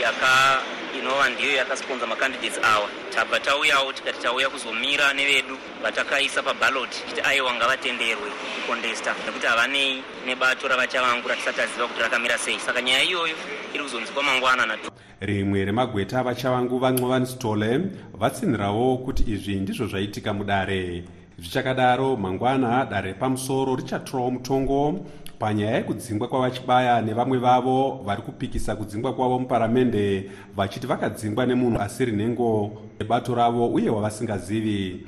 inova 0.99 1.29
ndiyo 1.29 1.55
yakasponza 1.55 2.07
macandidates 2.07 2.59
awa. 2.63 2.89
Tabva 3.15 3.39
tauyawo 3.39 3.93
tikati 3.93 4.21
tauya 4.21 4.49
kuzomira 4.49 5.13
nevedu 5.13 5.57
vatakaisa 5.83 6.43
pabaloti 6.43 7.03
kuti 7.09 7.21
aiwa 7.21 7.53
ngavatenderwe 7.53 8.29
kukondesta 8.61 9.15
nekuti 9.25 9.47
havanei 9.47 10.03
nebato 10.25 10.67
ravachavangura 10.67 11.35
tisati 11.35 11.61
aziva 11.61 11.87
kuti 11.87 12.01
rakamira 12.01 12.37
sei. 12.37 12.59
Saka 12.59 12.81
nyaya 12.81 13.03
iyoyo 13.03 13.35
iri 13.73 13.83
kuzonzwa 13.83 14.23
mangwana 14.23 14.65
na 14.65 14.77
rimwe 15.19 15.65
remagweta 15.65 16.23
vachavangu 16.23 16.79
vancovani 16.79 17.25
stole 17.25 17.79
vatsinhirawo 18.13 18.97
kuti 18.97 19.23
izvi 19.27 19.55
ndizvo 19.55 19.87
zvaitika 19.87 20.33
mudare. 20.33 21.03
Zvichakadaro 21.39 22.15
mangwana 22.15 22.85
dare 22.85 23.07
repamusoro 23.07 23.75
richatorawo 23.75 24.31
mutongo 24.31 25.05
panyaya 25.39 25.75
yekudzingwa 25.77 26.27
kwavachibaya 26.27 27.01
nevamwe 27.01 27.37
vavo 27.37 28.01
vari 28.05 28.21
kupikisa 28.21 28.75
kudzingwa 28.75 29.13
kwavo 29.13 29.39
muparamende 29.39 30.31
vachiti 30.55 30.87
vakadzingwa 30.87 31.45
nemunhu 31.45 31.81
asiri 31.81 32.11
nhengo 32.11 32.71
yebato 32.99 33.35
ravo 33.35 33.67
uye 33.67 33.89
wavasingazivi. 33.89 35.05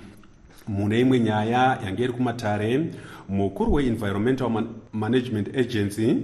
Mune 0.67 0.99
imwe 0.99 1.19
nyaya 1.19 1.77
yange 1.85 2.03
iri 2.03 2.13
kumatare 2.13 2.85
mukuru 3.29 3.73
weenvironmental 3.73 4.49
Man 4.49 4.67
management 4.93 5.57
agency 5.57 6.15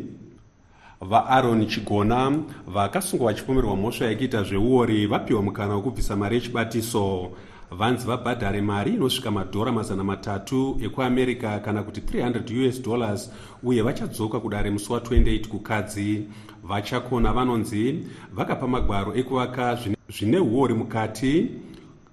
vaaron 1.01 1.67
chigona 1.67 2.31
vakasungwa 2.67 3.31
vachipomerwa 3.31 3.75
mhosva 3.75 4.05
yekuita 4.05 4.43
zveuori 4.43 5.07
vapiwa 5.07 5.41
mukana 5.41 5.75
wekubvisa 5.75 6.15
mari 6.15 6.35
yechibatiso 6.35 7.31
vanzi 7.71 8.05
vabhadhare 8.07 8.61
mari 8.61 8.91
inosvika 8.93 9.31
madhora 9.31 9.71
mazana 9.71 10.03
matatu 10.03 10.79
ekuamerica 10.83 11.59
kana 11.63 11.83
kuti 11.83 12.01
300 12.01 12.67
us 12.69 12.81
dollars 12.81 13.31
uye 13.63 13.81
vachadzoka 13.81 14.39
kudare 14.39 14.69
musi 14.71 14.93
wa28 14.93 15.47
kukadzi. 15.47 16.27
Vachakona 16.63 17.33
vanonzi 17.33 18.05
vakapa 18.33 18.67
magwaro 18.67 19.15
ekuvaka 19.15 19.77
zvine 20.09 20.39
uori 20.39 20.73
mukati. 20.73 21.51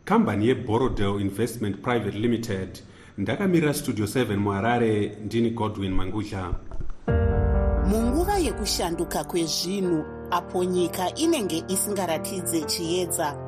Kambani 0.05 0.49
yeborodel 0.49 1.21
investment 1.21 1.83
private 1.83 2.18
limited. 2.18 2.79
Ndakamirira 3.18 3.75
studio 3.75 4.05
7 4.07 4.37
muharare 4.37 5.18
ndini 5.25 5.51
godwin 5.51 5.92
mangudla 5.92 6.55
munguva 7.90 8.38
yekushanduka 8.38 9.25
kwezvinhu 9.25 10.05
apo 10.31 10.64
nyika 10.64 11.14
inenge 11.14 11.64
isingaratidze 11.68 12.62
chiedza 12.62 13.47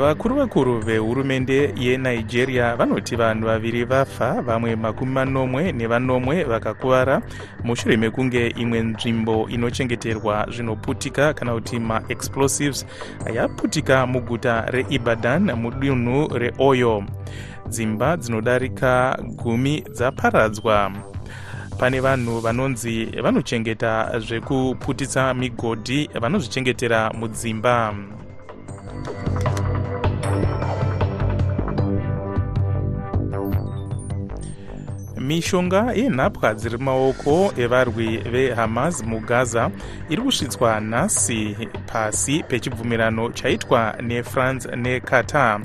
vakuru 0.00 0.36
vakuru 0.36 0.80
vehurumende 0.80 1.74
yenigeria 1.76 2.76
vanoti 2.76 3.16
vanhu 3.16 3.46
vaviri 3.46 3.84
vafa 3.84 4.42
vamwe 4.42 4.76
makumi 4.76 5.12
manomwe 5.12 5.72
nevanomwe 5.72 6.44
vakakuvara 6.44 7.22
mushure 7.64 7.96
mekunge 7.96 8.46
imwe 8.48 8.80
nzvimbo 8.80 9.48
inochengeterwa 9.48 10.46
zvinoputika 10.50 11.34
kana 11.34 11.54
kuti 11.54 11.78
maexplosives 11.78 12.86
yaputika 13.34 14.06
muguta 14.06 14.60
reibadan 14.70 15.52
mudunhu 15.52 16.38
reoyo. 16.38 17.04
Dzimba 17.68 18.16
dzinodarika 18.16 19.18
gumi 19.36 19.84
dzaparadzwa. 19.92 20.92
Pane 21.78 22.00
vanhu 22.00 22.40
vanonzi 22.40 23.04
vanochengeta 23.22 24.20
zvekuputisa 24.20 25.34
migodhi 25.34 26.10
vanozvichengetera 26.20 27.10
mudzimba 27.10 27.94
mishonga 35.22 35.92
yenhapwa 35.94 36.54
dziri 36.54 36.78
maoko 36.78 37.52
evarwi 37.56 38.16
vehamas 38.16 39.04
mugaza 39.04 39.70
iri 40.10 40.22
kusvitswa 40.22 40.80
nhasi 40.80 41.56
pasi 41.86 42.42
pechibvumirano 42.42 43.30
chaitwa 43.30 43.94
nefrance 44.02 44.76
neqatar 44.76 45.60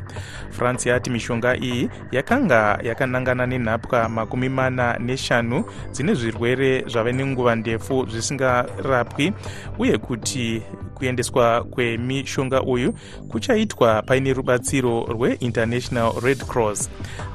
france 0.50 0.90
yati 0.90 1.10
mishonga 1.10 1.58
iyi 1.58 1.90
yakanga 2.12 2.80
yakanangana 2.84 3.46
nenhapwa 3.46 4.10
makumi 4.10 4.50
mana 4.50 5.00
neshanu 5.00 5.64
dzine 5.92 6.14
zvirwere 6.14 6.84
zvave 6.88 7.12
nenguva 7.12 7.56
ndefu 7.56 8.06
zvisingarapwi 8.10 9.34
uye 9.80 9.98
kuti 9.98 10.62
kuendeswa 10.98 11.64
kwemishonga 11.64 12.62
uyu 12.62 12.94
kuchaitwa 13.30 14.02
paine 14.02 14.34
rubatsiro 14.34 15.06
rweinternational 15.06 16.12
red 16.24 16.38
cross. 16.46 16.90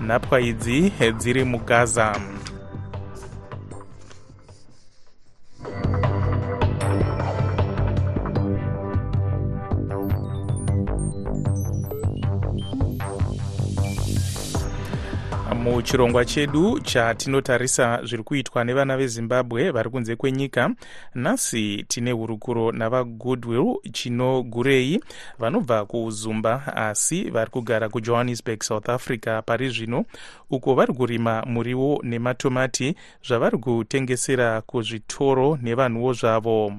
Nhapwa 0.06 0.40
idzi 0.40 0.92
dziri 1.18 1.44
mugaza 1.44 2.20
muchirongwa 15.82 16.24
chedu 16.24 16.80
chatinotarisa 16.80 18.00
zviri 18.04 18.22
kuitwa 18.22 18.64
nevana 18.64 18.96
vezimbabwe 18.96 19.70
vari 19.70 19.90
kunze 19.90 20.16
kwenyika. 20.16 20.70
Nhasi 21.14 21.84
tine 21.88 22.12
hurukuro 22.12 22.72
navagoodwill 22.72 23.76
chinogurei 23.92 25.00
vanobva 25.38 25.86
kuuzumba 25.86 26.76
asi 26.76 27.30
vari 27.30 27.50
kugara 27.50 27.88
kujohannesburg 27.88 28.62
south 28.62 28.88
africa 28.88 29.42
pari 29.46 29.68
zvino 29.68 30.04
uko 30.50 30.74
vari 30.74 30.94
kurima 30.94 31.42
muriwo 31.46 32.00
nematomati 32.02 32.94
zvavari 33.26 33.58
kutengesera 33.58 34.60
kuzvitoro 34.60 35.58
nevanhuwo 35.62 36.12
zvavo. 36.12 36.72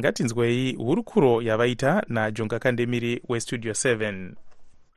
Ngatinzwei 0.00 0.74
hurukuro 0.74 1.42
yavaita 1.42 2.02
najonga 2.08 2.58
kandemiri 2.58 3.22
westudio 3.28 3.72
7 3.72 4.30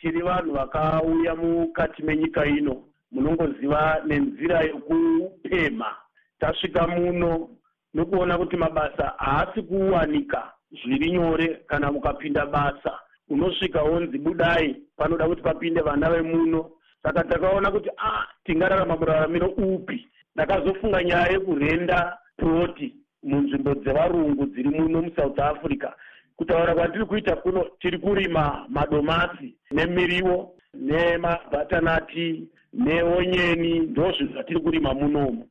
tiri 0.01 0.21
vanhu 0.21 0.53
vakauya 0.53 1.35
mukati 1.35 2.03
menyika 2.03 2.45
ino 2.45 2.88
munongoziva 3.11 4.01
nenzira 4.05 4.61
yokupemha 4.61 5.95
tasvika 6.39 6.87
muno 6.87 7.49
nokuona 7.93 8.37
kuti 8.37 8.57
mabasa 8.57 9.13
haasi 9.17 9.61
kuwanika 9.61 10.51
zviri 10.71 11.11
nyore 11.11 11.47
kana 11.67 11.91
mukapinda 11.91 12.45
basa. 12.45 12.99
Unosvika 13.29 13.83
wonzi 13.83 14.17
budai 14.17 14.75
panoda 14.97 15.27
kuti 15.27 15.41
papinde 15.41 15.81
vana 15.81 16.09
vemuno. 16.09 16.71
Saka 17.03 17.23
takaona 17.23 17.71
kuti 17.71 17.89
a 17.89 17.93
ah, 17.97 18.27
tingararama 18.45 18.97
muraramiro 18.97 19.47
upi? 19.47 20.07
Ndakazofunga 20.35 21.03
nyaya 21.03 21.31
yekurenda 21.31 22.17
ploti 22.37 22.95
munzvimbo 23.23 23.75
dzevarungu 23.75 24.45
dziri 24.45 24.69
muno 24.69 25.01
musouth 25.01 25.39
africa 25.39 25.89
kutaura 26.35 26.75
kwatiri 26.75 27.05
kuita 27.05 27.35
kuno 27.35 27.65
tiri 27.79 27.97
kurima 27.97 28.65
madomasi 28.69 29.55
nemiriwo 29.71 30.55
nemabhatanati 30.73 32.47
neonyeni 32.73 33.79
ndo 33.79 34.11
zvinhu 34.11 34.33
zvatiri 34.33 34.59
kurima 34.59 34.93
munomu 34.93 35.49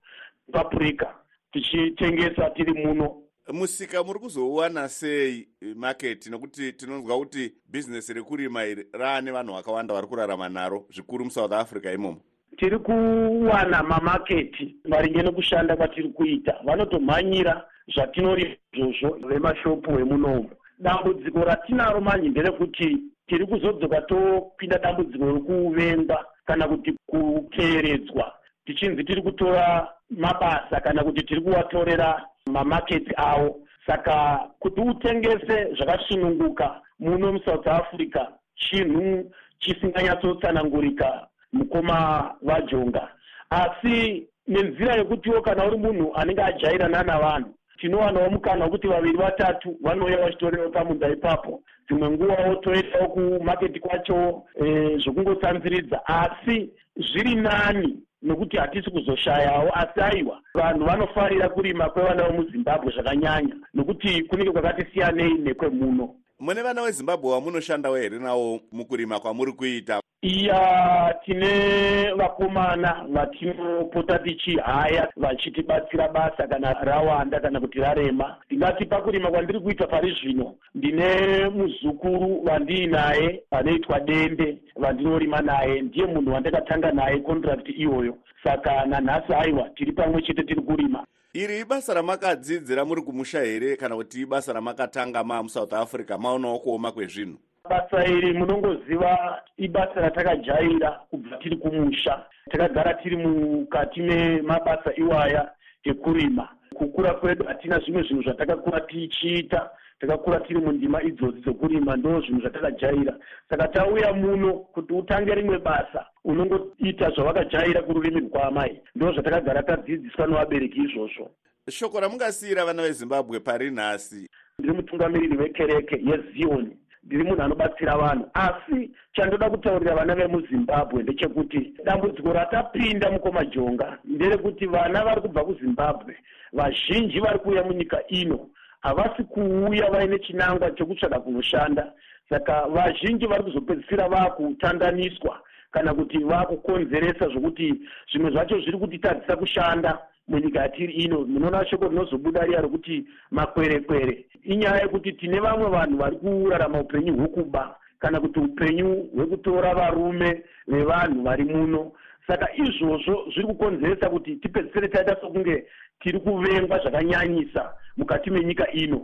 papurika 0.52 1.14
tichitengesa 1.52 2.50
tiri 2.50 2.72
muno. 2.72 3.22
Musika 3.52 4.04
muri 4.04 4.18
kuzouwana 4.18 4.88
sei 4.88 5.48
maketi 5.74 6.30
nokuti 6.30 6.72
tinonzwa 6.72 7.18
kuti 7.18 7.52
bhizinesi 7.66 8.12
rekurima 8.12 8.64
iri 8.64 8.86
raane 8.92 9.30
vanhu 9.30 9.54
vakawanda 9.54 9.94
vari 9.94 10.06
kurarama 10.06 10.48
naro 10.48 10.86
zvikuru 10.90 11.24
musouth 11.24 11.52
africa 11.52 11.94
imomo? 11.94 12.20
Tiri 12.56 12.78
kuwana 12.78 13.82
mamaketi 13.82 14.76
maringe 14.84 15.22
nekushanda 15.22 15.76
kwatiri 15.76 16.08
kuita. 16.08 16.54
Vanotomhanyira 16.64 17.64
zvatinorima 17.94 18.56
izvozvo 18.72 19.28
vemashopu 19.28 19.92
vemunomu 19.92 20.50
dambudziko 20.78 21.44
ratinaro 21.44 22.00
manje 22.00 22.28
nderekuti 22.28 22.98
tiri 23.26 23.46
kuzodzoka 23.46 24.00
topinda 24.00 24.78
dambudziko 24.78 25.24
rokuvengwa 25.24 26.24
kana 26.48 26.68
kuti 26.68 26.92
kuteeredzwa 27.06 28.32
tichinzi 28.64 29.04
tiri 29.04 29.22
kutora 29.22 29.88
mabasa 30.10 30.80
kana 30.80 31.04
kuti 31.04 31.22
tiri 31.22 31.40
kuvatorera 31.40 32.24
mamaketi 32.46 33.12
avo 33.16 33.60
saka 33.86 34.38
kuti 34.58 34.80
utengese 34.80 35.74
zvakasununguka 35.76 36.80
muno 36.98 37.32
musouth 37.32 37.66
africa 37.66 38.26
chinhu 38.56 39.30
chisinganyatsotsanangurika 39.58 41.26
mukoma 41.52 42.30
vajonga 42.42 43.08
asi 43.50 44.26
nenzira 44.48 44.94
yekutiwo 44.94 45.42
kana 45.42 45.66
uri 45.66 45.76
munhu 45.76 46.14
anenge 46.14 46.42
ajairana 46.42 47.02
navanhu 47.02 47.54
tinowanawo 47.78 48.30
mukana 48.30 48.64
wekuti 48.64 48.88
vaviri 48.88 49.16
vatatu 49.16 49.76
vanouya 49.80 50.16
vachitorewo 50.18 50.70
pamunda 50.70 51.08
ipapo. 51.08 51.62
Dzimwe 51.88 52.10
nguvawo 52.10 52.54
toendawo 52.54 53.08
kumaketi 53.08 53.80
kwacho 53.80 54.42
e, 54.64 54.96
zvokungotsanziridza 54.98 56.06
asi 56.06 56.70
zviri 56.96 57.34
nani 57.34 57.98
nokuti 58.22 58.56
hatisi 58.56 58.90
kuzoshayawo 58.90 59.70
asi 59.74 60.00
aiwa. 60.00 60.40
Vanhu 60.54 60.84
vanofarira 60.84 61.48
kurima 61.48 61.88
kwevana 61.88 62.28
vemuzimbabwe 62.28 62.92
zvakanyanya 62.92 63.54
nokuti 63.74 64.22
kunenge 64.22 64.50
kwakati 64.50 64.92
siyanei 64.92 65.34
nekwemuno 65.34 66.14
mune 66.40 66.62
vana 66.62 66.82
vezimbabwe 66.82 67.30
vamunoshandawo 67.30 67.96
here 67.96 68.18
navo 68.18 68.60
mukurima 68.72 69.20
kwamuri 69.20 69.52
kuita? 69.52 70.00
Iya 70.22 71.14
tine 71.24 72.12
vakomana 72.16 73.06
vatinopota 73.08 74.18
tichihaya 74.18 75.08
vachitibatsira 75.16 76.08
basa 76.08 76.46
kana 76.48 76.72
rawanda 76.72 77.40
kana 77.40 77.60
kuti 77.60 77.78
rarema. 77.78 78.36
Ndingati 78.46 78.86
pakurima 78.86 79.30
kwandiri 79.30 79.60
kuita 79.60 79.86
pari 79.86 80.16
zvino 80.22 80.54
ndine 80.74 81.48
muzukuru 81.48 82.42
vandiinaye 82.44 83.42
anoitwa 83.50 84.00
dende 84.00 84.58
vandinorima 84.76 85.40
naye. 85.40 85.82
Ndiye 85.82 86.06
munhu 86.06 86.32
wandakatanga 86.32 86.92
naye 86.92 87.18
kondirakt 87.18 87.68
iyoyo. 87.68 88.16
Saka 88.44 88.86
nanhasi 88.86 89.34
aiwa 89.34 89.68
tiri 89.68 89.92
pamwe 89.92 90.22
chete 90.22 90.42
tiri 90.42 90.62
kurima 90.62 91.06
iri 91.34 91.60
ibasa 91.60 91.94
ramakadzidzira 91.94 92.84
muri 92.84 93.02
kumusha 93.02 93.40
here 93.40 93.76
kana 93.76 93.96
kuti 93.96 94.20
ibasa 94.20 94.52
ramakatanga 94.52 95.24
mamusouth 95.24 95.72
africa? 95.72 96.18
Maonawo 96.18 96.58
kuoma 96.58 96.92
kwezvinhu. 96.92 97.38
Basa 97.70 98.06
iri 98.06 98.32
munongoziva 98.32 99.42
ibasa 99.56 100.00
ratakajaira 100.00 100.90
kubva 101.10 101.36
tiri 101.36 101.56
kumusha. 101.56 102.24
Takagara 102.50 102.94
tiri 102.94 103.16
mukati 103.16 104.00
memabasa 104.00 104.92
iwaya 104.96 105.50
ekurima. 105.84 106.48
Kukura 106.74 107.14
kwedu 107.14 107.44
hatina 107.44 107.78
zvimwe 107.78 108.02
zvinhu 108.02 108.22
zvatakakura 108.22 108.80
tichiita 108.80 109.70
takakura 110.00 110.40
tiri 110.40 110.60
mundima 110.60 111.02
idzodzi 111.02 111.40
dzokurima 111.40 111.96
ndo 111.96 112.20
zvinhu 112.20 112.40
zvatakajaira 112.40 113.14
saka 113.50 113.68
tauya 113.68 114.12
muno 114.12 114.52
kuti 114.54 114.92
utange 114.92 115.34
rimwe 115.34 115.58
basa 115.58 116.06
unongoita 116.24 117.10
zvavakajaira 117.10 117.82
kururimi 117.82 118.20
rwaamai. 118.20 118.80
Ndo 118.94 119.12
zvatakagara 119.12 119.62
tadzidziswa 119.62 120.26
nevabereki 120.26 120.80
izvozvo. 120.80 121.30
Shoko 121.70 122.00
ramungasiyira 122.00 122.64
vana 122.64 122.82
vezimbabwe 122.82 123.40
pari 123.40 123.70
nhasi 123.70 124.28
ndiri 124.58 124.74
mutungamiriri 124.74 125.36
wekereke 125.36 125.96
yezioni 126.10 126.76
ndiri 127.04 127.24
munhu 127.24 127.42
anobatsira 127.42 127.96
vanhu. 127.96 128.30
Asi 128.34 128.90
chandoda 129.12 129.50
kutaurira 129.50 129.94
vana 129.94 130.14
vemuzimbabwe 130.14 131.02
ndechekuti 131.02 131.74
dambudziko 131.84 132.32
ratapinda 132.32 133.10
mukomajonga 133.10 133.98
nderekuti 134.04 134.66
vana 134.66 135.04
vari 135.04 135.20
kubva 135.20 135.44
kuzimbabwe 135.44 136.16
vazhinji 136.52 137.20
vari 137.20 137.38
kuuya 137.38 137.64
munyika 137.64 138.06
ino 138.08 138.48
havasi 138.80 139.24
kuuya 139.24 139.90
vaine 139.90 140.18
chinangwa 140.18 140.70
chokutsvaga 140.70 141.20
kunoshanda. 141.20 141.92
Saka 142.28 142.66
vazhinji 142.66 143.26
vari 143.26 143.42
kuzopedzisira 143.42 144.08
vaakutandaniswa 144.08 145.40
kana 145.70 145.94
kuti 145.94 146.18
vaakukonzeresa 146.18 147.28
zvokuti 147.28 147.74
zvimwe 148.12 148.30
zvacho 148.30 148.60
zviri 148.60 148.78
kutitadzisa 148.78 149.36
kushanda 149.36 149.98
munyika 150.28 150.60
yatiri 150.60 150.92
ino. 150.92 151.20
Munoona 151.20 151.66
shoko 151.66 151.88
rinozobuda 151.88 152.44
riya 152.44 152.60
rokuti 152.60 153.06
makwerekwere. 153.30 154.24
Inyaya 154.44 154.82
yekuti 154.82 155.12
tine 155.12 155.40
vamwe 155.40 155.70
vanhu 155.70 155.96
vari 155.96 156.16
kurarama 156.16 156.80
upenyu 156.80 157.16
hwekuba 157.16 157.76
kana 157.98 158.20
kuti 158.20 158.40
upenyu 158.40 159.08
hwekutora 159.14 159.74
varume 159.74 160.42
vevanhu 160.66 161.22
vari 161.22 161.44
muno. 161.44 161.92
Saka 162.26 162.48
izvozvo 162.56 163.24
zviri 163.32 163.46
kukonzeresa 163.46 164.10
kuti 164.10 164.36
tipedzisire 164.36 164.88
taita 164.88 165.16
sokunge 165.20 165.66
tiri 166.00 166.20
kuvengwa 166.20 166.78
zvakanyanyisa 166.78 167.72
mukati 167.96 168.30
menyika 168.30 168.70
ino. 168.72 169.00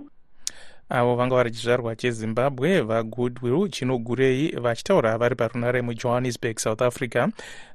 Avo 0.89 1.17
vanga 1.17 1.37
vari 1.37 1.51
chizvarwa 1.51 1.97
chezimbabwe 1.97 2.81
vagoodwill 2.81 3.69
chinogurei 3.71 4.51
vachitaura 4.51 5.19
vari 5.19 5.35
parunare 5.35 5.83
mujohannesburg 5.83 6.59
south 6.59 6.83
africa 6.83 7.29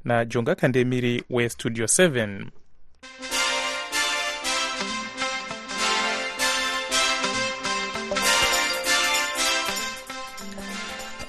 najonga 0.05 0.55
kandemiri 0.55 1.23
westudio 1.29 1.85
7 1.85 2.45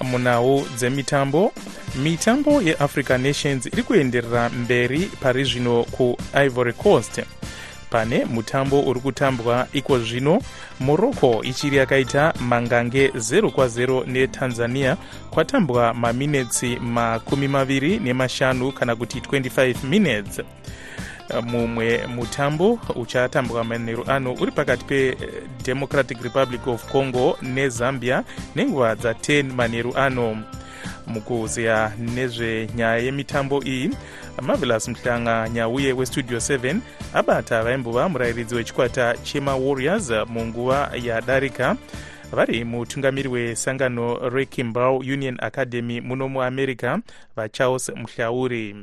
munhau 0.03 0.65
dzemitambo 0.75 1.53
mitambo 2.03 2.61
yeafrica 2.61 3.17
nations 3.17 3.65
iri 3.65 3.83
kuenderera 3.83 4.49
mberi 4.49 4.99
pari 5.21 5.43
zvino 5.43 5.83
kuivory 5.83 6.73
coast 6.73 7.21
pane 7.91 8.25
mutambo 8.25 8.81
uri 8.81 8.99
kutambwa. 8.99 9.67
Iko 9.73 9.99
zvino 9.99 10.41
morocco 10.79 11.43
ichiri 11.43 11.77
yakaita 11.77 12.33
mangange 12.39 13.07
0 13.07 13.47
kwa0 13.49 14.07
netanzania 14.07 14.97
kwatambwa 15.29 15.93
maminitsi 15.93 16.75
makumi 16.75 17.47
maviri 17.47 17.99
nemashanu 17.99 18.71
kana 18.71 18.95
kuti 18.95 19.19
25 19.19 19.75
minutes. 19.83 20.41
Mumwe 21.41 22.07
mutambo 22.07 22.79
uchatambwa 22.95 23.63
manheru 23.63 24.03
ano 24.07 24.33
uri 24.33 24.51
pakati 24.51 24.85
pedemocratic 24.85 26.21
republic 26.23 26.67
of 26.67 26.91
congo 26.91 27.37
nezambia 27.41 28.23
nenguva 28.55 28.93
dza10 28.93 29.53
manheru 29.53 29.97
ano 29.97 30.43
mukuzeya 31.07 31.91
nezvenyaya 31.99 32.97
yemitambo 32.97 33.63
iyi. 33.63 33.89
Marvelous 34.41 34.87
muhlanga 34.87 35.49
nyauye 35.49 35.93
westudio 35.93 36.37
7 36.37 36.79
abata 37.13 37.63
vaimbova 37.63 38.09
murayiridzi 38.09 38.55
wechikwata 38.55 39.17
chemawarriors 39.17 40.11
munguva 40.27 40.91
yadarika 41.03 41.75
vari 42.31 42.63
mutungamiri 42.63 43.29
wesangano 43.29 44.29
rekimbau 44.29 44.97
union 44.97 45.37
academy 45.41 46.01
muno 46.01 46.29
muamerica 46.29 46.99
vacharles 47.35 47.91
muhlauri 47.95 48.75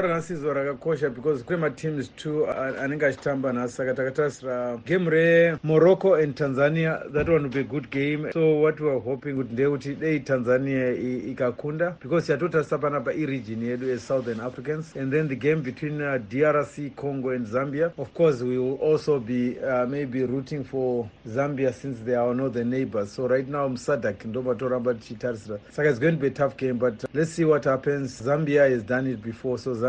ranhasizo 0.00 0.52
rakakosha 0.52 1.10
because 1.10 1.42
kune 1.44 1.58
mateams 1.58 2.10
two 2.16 2.46
anenge 2.82 3.06
achitamba 3.06 3.52
nhasi 3.52 3.74
saka 3.74 3.94
takatarisira 3.94 4.76
game 4.86 5.10
remorocco 5.10 6.14
and 6.22 6.34
tanzania 6.34 7.00
that 7.12 7.28
one 7.28 7.42
will 7.42 7.48
be 7.50 7.60
a 7.60 7.64
good 7.64 7.90
game. 7.90 8.30
So 8.32 8.54
what 8.60 8.80
weare 8.80 9.00
hoping 9.00 9.34
kuti 9.36 9.52
ndeyekuti 9.52 9.94
dei 9.94 10.20
tanzania 10.20 10.90
ikakunda 11.30 11.96
because 12.02 12.32
yatotarisa 12.32 12.78
panapa 12.78 13.12
iregion 13.12 13.62
yedu 13.62 13.88
yesouthern 13.88 14.40
africans. 14.40 14.96
And 14.96 15.12
then 15.12 15.28
the 15.28 15.36
game 15.36 15.62
between 15.62 16.02
uh, 16.02 16.18
drc 16.30 16.94
congo 16.96 17.30
and 17.30 17.46
zambia 17.46 17.92
of 17.98 18.12
course 18.14 18.40
we 18.42 18.58
will 18.58 18.78
also 18.82 19.18
be 19.20 19.56
uh, 19.60 19.86
maybe 19.86 20.24
rooting 20.26 20.64
for 20.64 21.08
zambia 21.26 21.72
since 21.74 22.00
they 22.04 22.14
are 22.14 22.34
northern 22.34 22.70
neighbors. 22.70 23.12
So 23.12 23.26
right 23.28 23.48
now 23.48 23.68
musadak 23.68 24.24
ndo 24.24 24.42
matoramba 24.42 24.94
tichitarisira 24.94 25.58
saka 25.70 25.90
it's 25.90 26.00
going 26.00 26.12
to 26.12 26.18
be 26.20 26.26
a 26.26 26.30
tough 26.30 26.56
game 26.56 26.74
but 26.78 27.04
let's 27.14 27.30
see 27.32 27.44
what 27.44 27.64
happens. 27.64 28.22
Zambia 28.22 28.70
has 28.70 28.82
done 28.82 29.10
it 29.10 29.22
before 29.22 29.58
so 29.58 29.74
Zambia. 29.74 29.87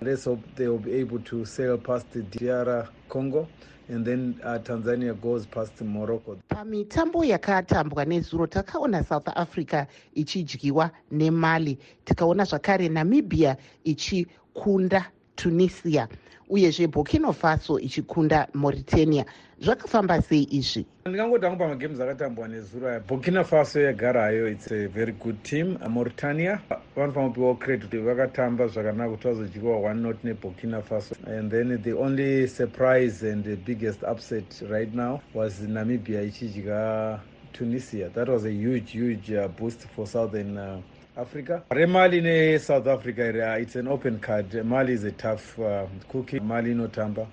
Let's 0.00 0.24
hope 0.24 0.42
they 0.54 0.68
will 0.68 0.78
be 0.78 0.92
able 0.92 1.20
to 1.20 1.44
sail 1.44 1.78
past 1.78 2.10
the 2.12 2.22
DR 2.22 2.88
Congo. 3.08 3.48
and 3.90 4.04
then 4.06 4.40
uh, 4.44 4.58
tanzania 4.58 5.20
goes 5.20 5.46
past 5.46 5.80
morocco 5.80 6.38
pamitambo 6.48 7.24
yakatambwa 7.24 8.04
nezuro 8.04 8.46
takaona 8.46 9.04
south 9.04 9.28
africa 9.28 9.86
ichidyiwa 10.14 10.90
nemali 11.10 11.78
tikaona 12.04 12.44
zvakare 12.44 12.88
namibia 12.88 13.56
ichikunda 13.84 15.10
tunisia 15.34 16.08
uyezve 16.50 16.86
burkina 16.86 17.32
faso 17.32 17.78
ichikunda 17.78 18.48
mauritania. 18.54 19.24
Zvakafamba 19.60 20.22
sei 20.22 20.46
izvi? 20.50 20.86
Ndingangoti 21.06 21.46
angu 21.46 21.56
pamagemes 21.58 22.00
akatambwa 22.00 22.48
nezuro 22.48 22.88
aya. 22.88 23.00
Burkina 23.00 23.44
faso 23.44 23.80
yagarayo 23.80 24.48
its 24.48 24.72
a 24.72 24.88
very 24.88 25.12
good 25.12 25.42
team. 25.42 25.78
Mauritania 25.88 26.60
vanofanira 26.96 27.28
kupiwa 27.28 27.54
credit 27.54 27.84
kuti 27.84 27.98
vakatamba 27.98 28.66
zvakanaka 28.66 29.10
kuti 29.10 29.28
vazodyiwa 29.28 29.76
one 29.90 30.02
not 30.02 30.24
neburkina 30.24 30.82
faso. 30.82 31.14
And 31.26 31.50
then 31.50 31.82
the 31.82 31.92
only 31.92 32.46
surprise 32.48 33.22
and 33.22 33.44
the 33.44 33.56
biggest 33.56 34.02
upset 34.02 34.62
right 34.70 34.94
now 34.94 35.20
was 35.34 35.60
namibia 35.60 36.22
ichidya 36.22 37.20
tunisia. 37.52 38.08
That 38.08 38.28
was 38.28 38.44
a 38.44 38.52
huge 38.52 38.92
huge 38.92 39.32
uh, 39.32 39.48
boost 39.48 39.86
for 39.94 40.06
southern 40.06 40.56
uh, 40.58 40.80
africa? 41.16 41.62
Mali 41.70 41.80
remali 41.86 42.20
nesouth 42.20 42.86
africa 42.86 43.22
iri 43.26 43.62
it's 43.62 43.76
an 43.76 43.88
open 43.88 44.18
card. 44.20 44.52
Mali 44.64 44.92
is 44.92 45.04
a 45.04 45.12
tough 45.12 45.58
uh, 45.58 45.86
cookie. 46.08 46.40
Mali 46.40 46.72
inotamba 46.72 47.26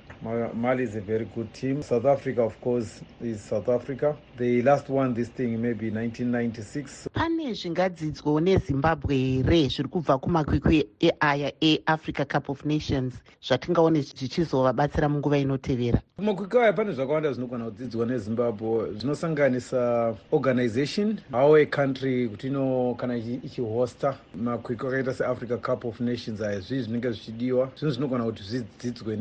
mali 0.54 0.84
is 0.84 0.96
a 0.96 1.02
very 1.02 1.26
good 1.36 1.54
team. 1.54 1.82
South 1.84 2.06
africa 2.06 2.42
of 2.42 2.60
course 2.62 3.02
is 3.22 3.42
south 3.42 3.70
africa. 3.70 4.16
They 4.38 4.62
last 4.62 4.90
won 4.90 5.13
this 5.13 5.30
thing 5.30 5.62
maybe 5.62 5.90
1996 5.92 7.08
pane 7.48 7.56
zvingadzidzwo 7.56 8.40
nezimbabwe 8.40 9.16
here 9.16 9.70
zviri 9.70 9.90
kubva 9.90 10.18
kumakwikwi 10.18 10.88
eaya 11.00 11.52
eafrica 11.62 12.26
cup 12.26 12.50
of 12.50 12.66
nations 12.66 13.14
zvatingaone 13.42 14.02
zvichizovabatsira 14.02 15.10
munguva 15.10 15.38
inotevera. 15.38 16.02
Kumakwikwi 16.18 16.60
aya 16.60 16.74
pane 16.74 16.92
zvakawanda 16.92 17.34
zvinogona 17.34 17.66
kudzidzwa 17.66 18.06
nezimbabwe 18.06 18.94
zvinosanganisa 19.00 20.16
organization 20.32 21.20
how 21.32 21.56
acountry 21.56 22.28
kuti 22.30 22.48
ino 22.48 22.96
kana 23.00 23.18
ichihosta. 23.18 24.18
Makwikwi 24.36 24.88
akaita 24.88 25.14
seafrica 25.14 25.58
cup 25.58 25.86
of 25.86 26.00
nations 26.00 26.42
aya 26.42 26.60
zvii 26.60 26.82
zvinenge 26.82 27.12
zvichidiwa. 27.12 27.72
Zvinhu 27.76 27.94
zvinogona 27.94 28.24
kuti 28.26 28.44
zvidzidzwe 28.44 29.18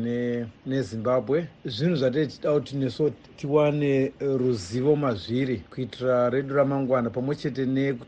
nezimbabwe. 0.65 1.47
Zvinhu 1.65 1.95
zvatechida 1.95 2.53
kuti 2.53 2.75
neso 2.75 3.11
tiwane 3.37 4.11
ruzivo 4.19 4.95
mazviri 4.95 5.63
kuitira 5.69 6.29
redu 6.29 6.55
ramangwana 6.55 7.09
pamwe 7.09 7.35
chete 7.35 7.65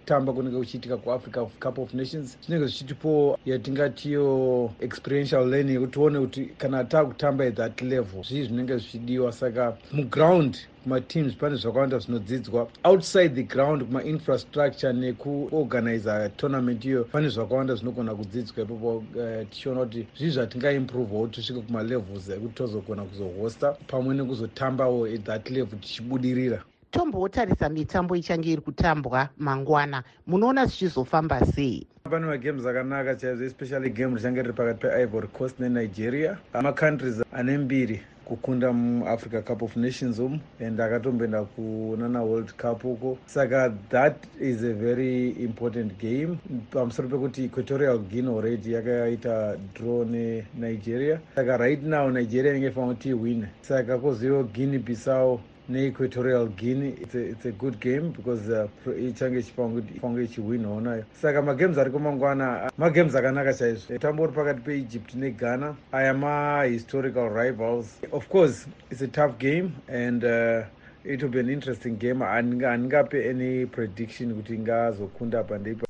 nekutamba 0.10 0.34
kunenge 0.34 0.58
kuchiitika 0.58 0.98
kuafrica 0.98 1.46
cup 1.60 1.80
of 1.80 1.94
nations 1.94 2.38
zvinenge 2.42 2.68
zvichitipo 2.68 3.40
yatingatiyo 3.46 4.72
experiential 4.80 5.50
learning 5.50 5.74
yekuti 5.74 5.92
tione 5.92 6.20
kuti 6.20 6.46
kana 6.58 6.84
taakutamba 6.84 7.46
at 7.46 7.56
that 7.56 7.82
level 7.82 8.24
zvii 8.24 8.44
zvinenge 8.44 8.78
zvichidiwa. 8.78 9.32
Saka 9.32 9.78
muground 9.92 10.58
kumateams 10.84 11.36
pane 11.36 11.56
zvakawanda 11.56 12.00
zvinodzidzwa. 12.00 12.72
Outside 12.84 13.30
the 13.30 13.44
ground 13.44 13.84
kumainfrastructure 13.84 14.94
nekuorganiza 14.94 16.30
tournament 16.30 16.86
iyo 16.86 17.04
pane 17.04 17.30
zvakawanda 17.30 17.76
zvinogona 17.76 18.16
kudzidzwa. 18.16 18.64
Ipopo 18.64 18.98
uh, 18.98 19.50
tichiona 19.50 19.80
kuti 19.80 20.08
zvii 20.18 20.30
zvatingaimprovewo 20.30 21.28
tisvike 21.28 21.62
kumalevels 21.62 22.30
ekuti 22.30 22.54
tozogona 22.54 23.04
kuzohosta 23.04 23.78
pamwe 23.88 24.16
nekuzotambawo 24.16 25.06
at 25.06 25.24
that 25.24 25.50
level 25.50 25.80
tichibudirira 25.80 26.64
tombotarisa 26.92 27.70
mitambo 27.70 28.16
ichange 28.16 28.52
iri 28.52 28.62
kutambwa 28.62 29.30
mangwana. 29.38 30.04
Munoona 30.28 30.66
zvichizofamba 30.66 31.46
sei? 31.46 31.88
Pane 32.10 32.26
magames 32.26 32.66
akanaka 32.66 33.16
chaizvo 33.16 33.46
especially 33.46 33.90
game 33.90 34.16
richange 34.16 34.42
riri 34.42 34.54
pakati 34.54 34.80
peivory 34.82 35.28
coast 35.28 35.60
nenigeria. 35.60 36.38
Amacountries 36.54 37.24
ane 37.34 37.58
mbiri 37.58 38.02
kukunda 38.26 38.74
muafrica 38.74 39.42
cup 39.42 39.62
of 39.62 39.76
nations 39.76 40.20
umu 40.20 40.40
and 40.60 40.80
akatomboenda 40.80 41.44
kunana 41.44 42.24
world 42.24 42.54
cup 42.58 42.86
uko. 42.86 43.18
Saka 43.26 43.74
that 43.90 44.16
is 44.40 44.64
a 44.64 44.74
very 44.74 45.30
important 45.44 45.98
game. 46.00 46.40
Pamusoro 46.72 47.08
pekuti 47.10 47.44
equatorial 47.46 48.00
guine 48.00 48.28
already 48.30 48.74
yakaita 48.74 49.58
draw 49.74 50.04
nenigeria. 50.06 51.20
Saka 51.36 51.58
right 51.58 51.84
now 51.84 52.10
nigeria 52.10 52.52
inenge 52.52 52.68
ifanira 52.68 52.94
kuti 52.94 53.10
iwine. 53.10 53.48
Saka 53.62 53.98
kozivo 53.98 54.44
guine 54.44 54.80
bissau 54.80 55.40
neequatorial 55.70 56.48
guine 56.48 56.88
it's 57.02 57.16
a, 57.16 57.20
it's 57.20 57.46
a 57.46 57.52
good 57.52 57.80
game 57.80 58.10
because 58.12 58.50
uh, 58.50 58.68
ichange 59.08 59.40
ichifange 59.40 60.24
ichiwinhawo 60.24 60.82
nayo 60.82 61.04
saka 61.22 61.42
magames 61.42 61.78
ari 61.78 61.92
kumangwana 61.92 62.72
magames 62.78 63.16
akanaka 63.16 63.54
chaizvo. 63.54 63.94
Mutambo 63.94 64.24
uri 64.24 64.32
pakati 64.34 64.62
peegypt 64.62 65.14
neghana 65.16 65.76
aya 65.92 66.14
mahistorical 66.14 67.30
rivals. 67.30 68.00
Of 68.12 68.30
course 68.30 68.68
it's 68.92 69.02
a 69.02 69.08
tough 69.08 69.38
game 69.38 69.72
and 69.88 70.24
uh, 70.24 70.64
it 71.04 71.22
will 71.24 71.30
be 71.30 71.40
an 71.40 71.50
interesting 71.50 71.98
game. 71.98 72.20
Handingape 72.20 73.30
any 73.30 73.66
prediction 73.66 74.34
kuti 74.36 74.56
ingazokunda 74.56 75.44
pandeipa 75.44 75.86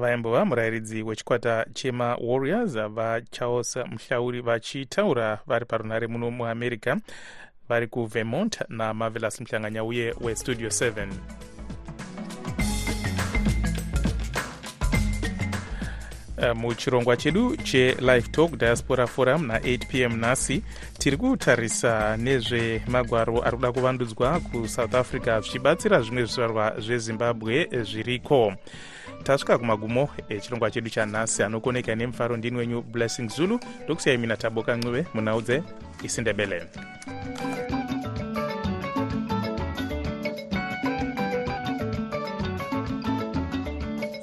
vaimbova 0.00 0.44
murayiridzi 0.44 1.02
wechikwata 1.02 1.66
chemawarriors 1.74 2.72
vacharles 2.88 3.76
muhlauri 3.76 4.40
vachitaura 4.40 5.38
vari 5.46 5.64
parunare 5.66 6.06
muno 6.06 6.30
muamerica 6.30 6.96
vari 7.72 7.86
kuvermont 7.88 8.60
namarvelous 8.68 9.40
muhlanganya 9.40 9.84
uye 9.84 10.14
westudio 10.20 10.68
7 10.68 11.08
Uh, 16.38 16.56
muchirongwa 16.56 17.16
chedu 17.16 17.56
chelive 17.56 18.28
talk 18.28 18.56
diaspora 18.56 19.06
forum 19.06 19.46
na8 19.46 19.86
p 19.86 20.02
m 20.02 20.16
nhasi 20.16 20.62
tiri 20.98 21.16
kutarisa 21.16 22.16
nezvemagwaro 22.16 23.44
ari 23.44 23.56
kuda 23.56 23.72
kuvandudzwa 23.72 24.40
kusouth 24.40 24.94
africa 24.94 25.40
zvichibatsira 25.40 26.00
zvimwe 26.00 26.24
zvizvarwa 26.24 26.80
zvezimbabwe 26.80 27.68
zviriko 27.82 28.54
tasvika 29.22 29.58
kumagumo 29.58 30.08
echirongwa 30.28 30.70
chedu 30.70 30.90
chanhasi 30.90 31.42
anokoneka 31.42 31.94
nemufaro 31.94 32.36
ndini 32.36 32.56
wenyu 32.56 32.82
blessing 32.82 33.28
zulu. 33.28 33.60
Ndokusiyai 33.84 34.18
mina 34.18 34.36
taboka 34.36 34.76
ncube 34.76 35.06
munaudze 35.14 35.62
isindebele. 36.02 36.62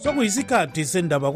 Sokuyisikhathi 0.04 0.86
sendaba 0.86 1.32